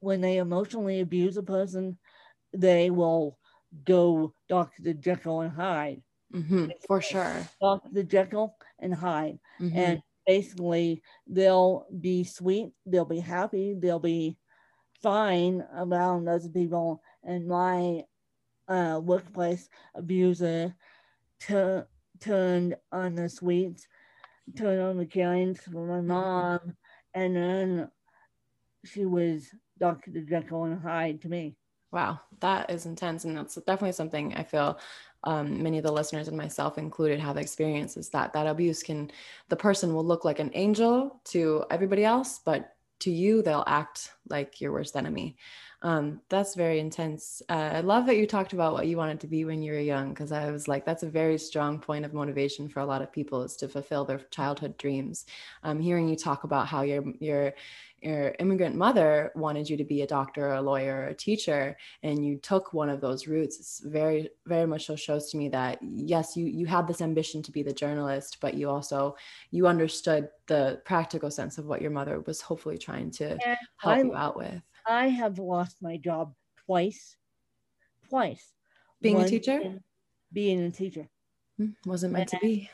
[0.00, 1.98] when they emotionally abuse a person
[2.52, 3.38] they will
[3.84, 4.94] go Dr.
[4.94, 6.02] Jekyll and Hyde.
[6.32, 7.48] Mm-hmm, for sure.
[7.60, 7.88] Dr.
[7.92, 9.38] The Jekyll and Hyde.
[9.60, 9.76] Mm-hmm.
[9.76, 14.36] And basically, they'll be sweet, they'll be happy, they'll be
[15.02, 17.02] fine around other people.
[17.22, 18.02] And my
[18.68, 20.74] uh, workplace abuser
[21.40, 21.86] to
[22.24, 23.86] turned on the sweets,
[24.56, 26.76] turned on the killings for my mom,
[27.12, 27.90] and then
[28.84, 29.48] she was
[29.78, 30.10] Dr.
[30.10, 31.56] Jekyll and Hyde to me.
[31.92, 33.24] Wow, that is intense.
[33.24, 34.78] And that's definitely something I feel
[35.22, 39.10] um, many of the listeners and myself included have experienced is that that abuse can,
[39.48, 42.73] the person will look like an angel to everybody else, but
[43.04, 45.36] to you, they'll act like your worst enemy.
[45.82, 47.42] Um, that's very intense.
[47.48, 49.80] Uh, I love that you talked about what you wanted to be when you were
[49.80, 53.02] young, because I was like, that's a very strong point of motivation for a lot
[53.02, 55.26] of people is to fulfill their childhood dreams.
[55.62, 57.52] Um, hearing you talk about how your your
[58.04, 61.76] your immigrant mother wanted you to be a doctor or a lawyer or a teacher
[62.02, 65.48] and you took one of those routes it's very very much so shows to me
[65.48, 69.16] that yes you you had this ambition to be the journalist but you also
[69.50, 73.96] you understood the practical sense of what your mother was hopefully trying to and help
[73.96, 74.62] I, you out with.
[74.86, 76.34] I have lost my job
[76.66, 77.16] twice
[78.08, 78.52] twice.
[79.00, 79.80] Being a teacher?
[80.32, 81.08] being a teacher.
[81.58, 82.70] Hmm, wasn't meant and to be.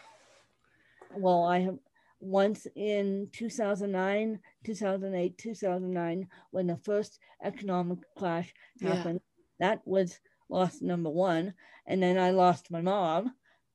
[1.15, 1.79] Well i have
[2.21, 9.21] once in 2009, 2008, 2009, when the first economic crash happened.
[9.59, 9.69] Yeah.
[9.69, 10.19] That was
[10.49, 11.55] loss number one.
[11.87, 13.33] And then I lost my mom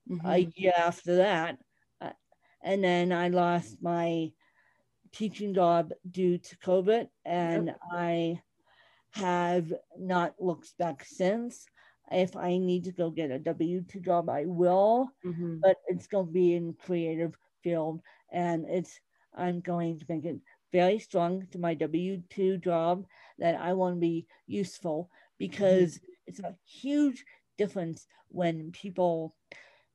[0.10, 0.26] mm-hmm.
[0.26, 1.58] a year after that.
[2.00, 2.12] Uh,
[2.64, 4.32] and then I lost my
[5.12, 7.08] teaching job due to COVID.
[7.26, 7.80] And yep.
[7.92, 8.42] I
[9.14, 11.66] have not looked back since.
[12.12, 15.58] If I need to go get a W 2 job, I will, mm-hmm.
[15.60, 19.00] but it's going to be in creative field and it's
[19.36, 20.40] I'm going to make it
[20.72, 23.06] very strong to my W two job
[23.40, 26.12] that I want to be useful because mm-hmm.
[26.28, 27.26] it's a huge
[27.58, 29.36] difference when people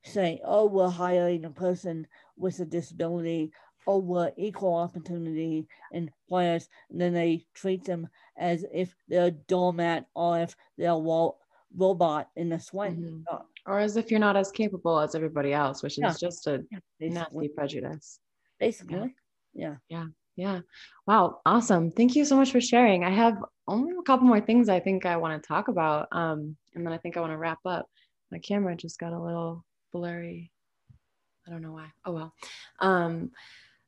[0.05, 2.07] say, "Oh, we're hiring a person
[2.37, 3.53] with a disability."
[3.87, 10.07] Oh, we're equal opportunity employers, and then they treat them as if they're a doormat
[10.15, 11.31] or if they're a
[11.75, 13.35] robot in a sweat mm-hmm.
[13.71, 16.79] Or as if you're not as capable as everybody else, which is just a yeah,
[17.01, 18.19] nasty prejudice
[18.61, 19.15] basically.
[19.55, 19.77] Yeah.
[19.89, 20.05] Yeah.
[20.37, 20.61] Yeah.
[21.07, 21.41] Wow.
[21.45, 21.91] Awesome.
[21.91, 23.03] Thank you so much for sharing.
[23.03, 26.09] I have only a couple more things I think I want to talk about.
[26.13, 27.87] Um, and then I think I want to wrap up.
[28.31, 30.53] My camera just got a little blurry.
[31.47, 31.87] I don't know why.
[32.05, 32.35] Oh, well.
[32.79, 33.33] Um,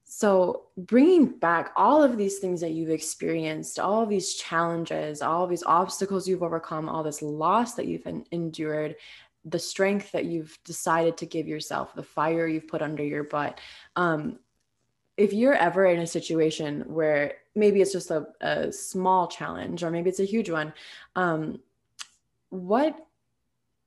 [0.04, 5.62] so bringing back all of these things that you've experienced all these challenges all these
[5.62, 8.94] obstacles you've overcome all this loss that you've endured
[9.44, 13.60] the strength that you've decided to give yourself the fire you've put under your butt
[13.96, 14.38] um,
[15.16, 19.90] if you're ever in a situation where maybe it's just a, a small challenge or
[19.90, 20.72] maybe it's a huge one
[21.16, 21.58] um,
[22.50, 22.96] what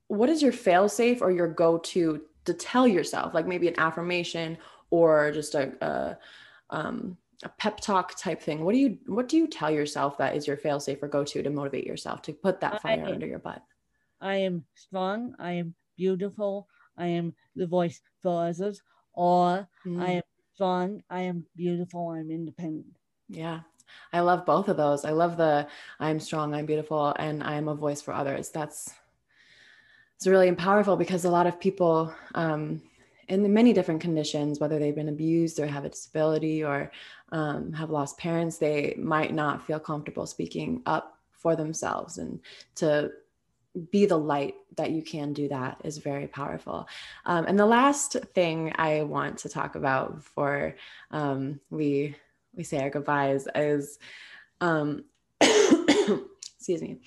[0.07, 3.33] what is your fail safe or your go-to to tell yourself?
[3.33, 4.57] Like maybe an affirmation
[4.89, 6.17] or just a, a,
[6.69, 8.63] um, a pep talk type thing.
[8.63, 11.43] What do you what do you tell yourself that is your fail safe or go-to
[11.43, 13.61] to motivate yourself to put that fire I, under your butt
[14.25, 16.67] i am strong i am beautiful
[16.97, 18.81] i am the voice for others
[19.13, 20.01] or mm.
[20.01, 20.23] i am
[20.55, 22.95] strong, I am beautiful, I'm independent.
[23.29, 23.59] Yeah.
[24.13, 25.05] I love both of those.
[25.05, 25.67] I love the
[25.99, 28.49] I'm strong, I'm beautiful, and I'm a voice for others.
[28.49, 28.93] That's
[30.15, 32.81] it's really powerful because a lot of people um,
[33.27, 36.91] in many different conditions, whether they've been abused or have a disability or
[37.31, 42.39] um, have lost parents, they might not feel comfortable speaking up for themselves and
[42.75, 43.11] to
[43.91, 46.87] be the light that you can do that is very powerful.
[47.25, 50.75] Um, and the last thing I want to talk about before
[51.11, 52.15] um, we
[52.55, 53.99] we say our goodbyes is,
[54.61, 55.03] um,
[55.41, 57.01] excuse me,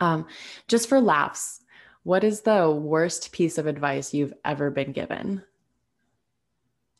[0.00, 0.26] um,
[0.66, 1.60] just for laughs.
[2.02, 5.42] What is the worst piece of advice you've ever been given?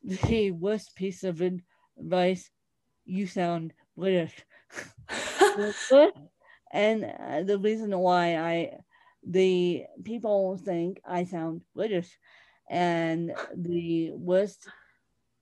[0.03, 1.43] The worst piece of
[1.99, 2.51] advice.
[3.05, 4.34] You sound British.
[6.72, 8.78] and uh, the reason why I
[9.26, 12.18] the people think I sound British,
[12.68, 14.68] and the worst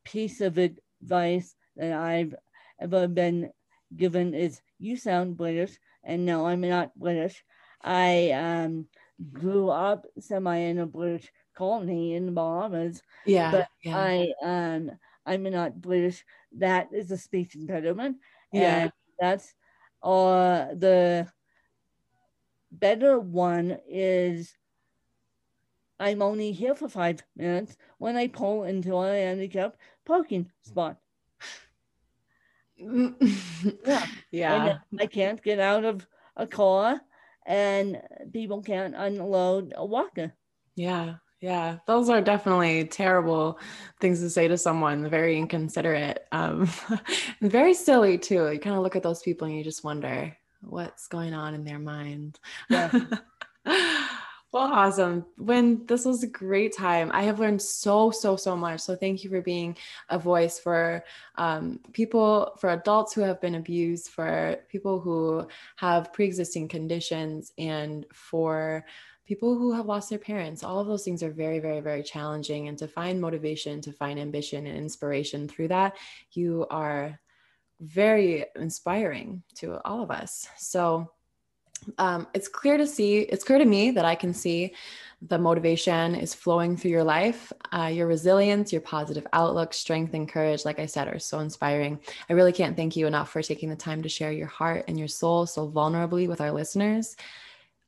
[0.05, 2.35] piece of advice that I've
[2.81, 3.51] ever been
[3.95, 7.45] given is you sound British, and no, I'm not British.
[7.83, 8.87] I um,
[9.33, 13.03] grew up semi in a British colony in the Bahamas.
[13.25, 13.97] Yeah, but yeah.
[13.97, 14.91] I um
[15.25, 16.25] I'm not British.
[16.59, 18.19] That is a speech impediment.
[18.53, 19.55] Yeah, and that's
[20.07, 21.29] uh the
[22.71, 24.57] better one is
[25.99, 30.99] I'm only here for five minutes when I pull into a handicapped parking spot.
[32.77, 34.07] yeah.
[34.31, 34.79] Yeah.
[34.93, 37.01] And I can't get out of a car
[37.47, 38.03] and
[38.33, 40.35] people can't unload a walker.
[40.77, 41.17] Yeah.
[41.41, 41.79] Yeah.
[41.87, 43.59] Those are definitely terrible
[44.01, 46.27] things to say to someone, very inconsiderate.
[46.33, 46.69] Um
[47.43, 48.51] very silly too.
[48.51, 51.65] You kind of look at those people and you just wonder, what's going on in
[51.65, 52.39] their mind.
[52.69, 52.91] Yeah.
[53.65, 55.27] well, awesome.
[55.39, 57.11] Win this was a great time.
[57.13, 58.81] I have learned so, so, so much.
[58.81, 59.77] So thank you for being
[60.09, 61.05] a voice for
[61.37, 68.07] um, people, for adults who have been abused, for people who have pre-existing conditions, and
[68.13, 68.85] for
[69.27, 72.69] people who have lost their parents all of those things are very very very challenging
[72.69, 75.97] and to find motivation to find ambition and inspiration through that
[76.33, 77.19] you are
[77.81, 80.49] very inspiring to all of us.
[80.57, 81.11] So
[81.99, 84.75] um, it's clear to see, it's clear to me that I can see
[85.21, 87.53] the motivation is flowing through your life.
[87.73, 92.01] Uh, your resilience, your positive outlook, strength, and courage, like I said, are so inspiring.
[92.29, 94.99] I really can't thank you enough for taking the time to share your heart and
[94.99, 97.17] your soul so vulnerably with our listeners.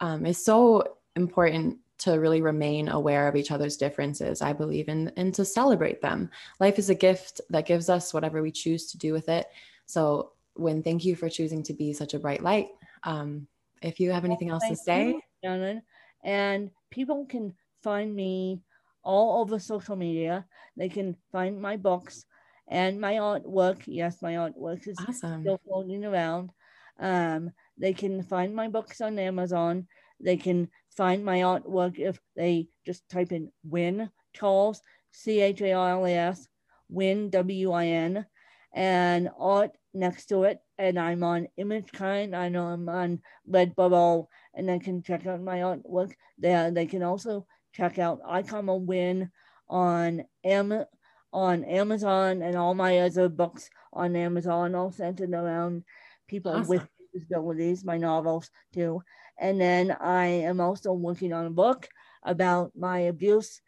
[0.01, 5.13] Um, it's so important to really remain aware of each other's differences, I believe, and,
[5.17, 6.31] and to celebrate them.
[6.61, 9.47] Life is a gift that gives us whatever we choose to do with it.
[9.87, 12.69] So, Win thank you for choosing to be such a bright light.
[13.05, 13.47] Um,
[13.81, 15.83] if you have anything else to say, Shannon,
[16.25, 18.61] and people can find me
[19.05, 20.47] all over social media.
[20.77, 22.25] They can find my books
[22.67, 23.83] and my artwork.
[23.87, 25.43] Yes, my artwork is awesome.
[25.43, 26.51] still floating around.
[26.99, 29.87] Um, they can find my books on Amazon.
[30.21, 30.69] They can
[30.99, 34.83] find my artwork if they just type in Win Charles,
[35.13, 36.49] C H A R L A S,
[36.89, 38.27] Win W I N,
[38.75, 40.59] and art next to it.
[40.77, 42.35] And I'm on Imagekind.
[42.35, 46.73] I know I'm on Redbubble, and they can check out my artwork there.
[46.73, 49.31] They can also check out I Come a Win
[49.69, 50.85] on Am
[51.33, 55.85] on Amazon and all my other books on Amazon, all centered around
[56.27, 56.69] people awesome.
[56.69, 59.01] with disabilities, my novels too.
[59.41, 61.89] And then I am also working on a book
[62.23, 63.61] about my abuse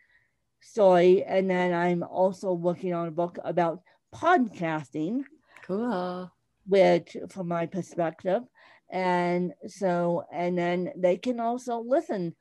[0.60, 1.22] story.
[1.24, 3.82] And then I'm also working on a book about
[4.14, 5.24] podcasting.
[5.66, 6.30] Cool.
[6.66, 8.42] Which, from my perspective,
[8.90, 12.34] and so, and then they can also listen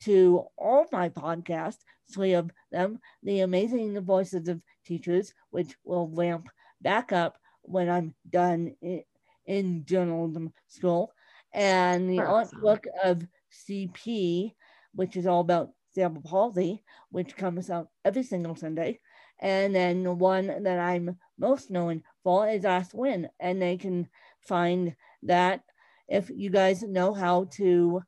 [0.00, 1.78] to all my podcasts,
[2.12, 6.48] three of them, The Amazing Voices of Teachers, which will ramp
[6.80, 9.02] back up when I'm done in,
[9.46, 11.12] in journalism school,
[11.56, 12.60] and the awesome.
[12.60, 14.52] artwork of CP,
[14.94, 19.00] which is all about cerebral palsy, which comes out every single Sunday.
[19.40, 24.08] And then the one that I'm most known for is Ask Win, and they can
[24.40, 25.62] find that
[26.08, 28.02] if you guys know how to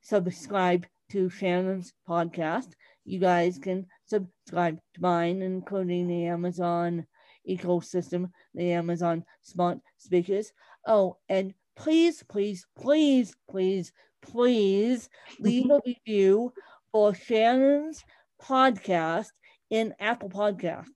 [0.00, 2.72] subscribe to Shannon's podcast,
[3.04, 7.06] you guys can subscribe to mine, including the Amazon
[7.48, 10.52] ecosystem, the Amazon smart speakers.
[10.86, 15.08] Oh, and please, please, please, please, please
[15.38, 16.52] leave a review
[16.92, 18.04] for Shannon's
[18.42, 19.28] podcast
[19.70, 20.90] in Apple Podcast.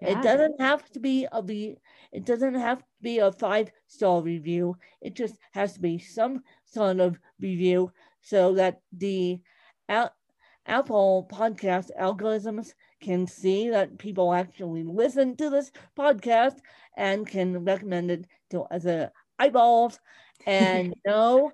[0.00, 0.18] Yeah.
[0.18, 1.76] It doesn't have to be a be
[2.12, 4.76] it doesn't have to be a five star review.
[5.00, 9.40] It just has to be some sort of review so that the
[9.88, 16.58] Apple podcast algorithms can see that people actually listen to this podcast
[16.96, 19.98] and can recommend it to other eyeballs.
[20.46, 21.52] And no,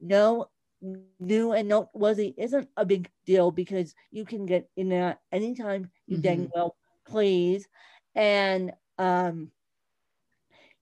[0.00, 0.48] no
[1.18, 6.16] new and noteworthy isn't a big deal because you can get in there anytime you
[6.16, 6.22] mm-hmm.
[6.22, 7.66] dang well please.
[8.14, 9.50] And um,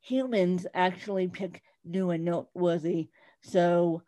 [0.00, 3.08] humans actually pick new and noteworthy.
[3.42, 4.02] So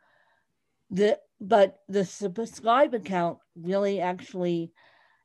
[0.90, 4.72] the but the subscribe account really actually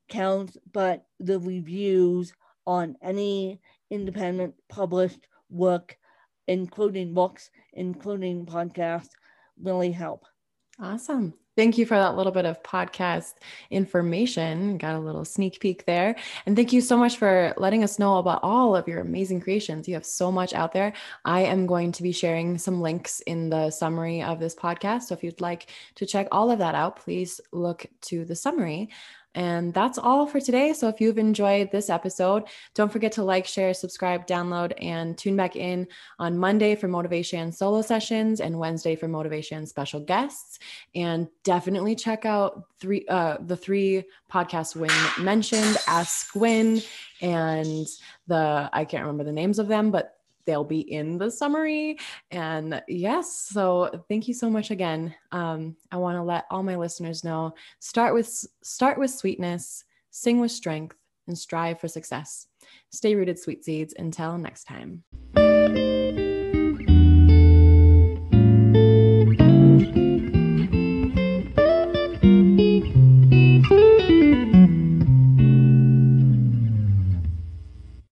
[0.09, 2.33] counts, but the reviews
[2.67, 5.97] on any independent published work,
[6.51, 9.11] including books, including podcasts,
[9.61, 10.25] really help.
[10.79, 11.33] Awesome.
[11.57, 13.33] Thank you for that little bit of podcast
[13.69, 14.77] information.
[14.77, 16.15] Got a little sneak peek there.
[16.45, 19.87] And thank you so much for letting us know about all of your amazing creations.
[19.87, 20.93] You have so much out there.
[21.25, 25.03] I am going to be sharing some links in the summary of this podcast.
[25.03, 28.89] So if you'd like to check all of that out, please look to the summary.
[29.33, 30.73] And that's all for today.
[30.73, 32.43] So if you've enjoyed this episode,
[32.75, 35.87] don't forget to like, share, subscribe, download, and tune back in
[36.19, 40.59] on Monday for motivation solo sessions and Wednesday for motivation special guests.
[40.95, 44.91] And definitely check out three uh, the three podcasts Win
[45.23, 46.81] mentioned, Ask Win,
[47.21, 47.87] and
[48.27, 51.97] the I can't remember the names of them, but they'll be in the summary.
[52.31, 55.13] And yes, so thank you so much again.
[55.31, 58.27] Um, I want to let all my listeners know start with
[58.63, 60.95] start with sweetness, sing with strength,
[61.27, 62.47] and strive for success.
[62.89, 63.93] Stay rooted, sweet seeds.
[63.97, 65.03] Until next time.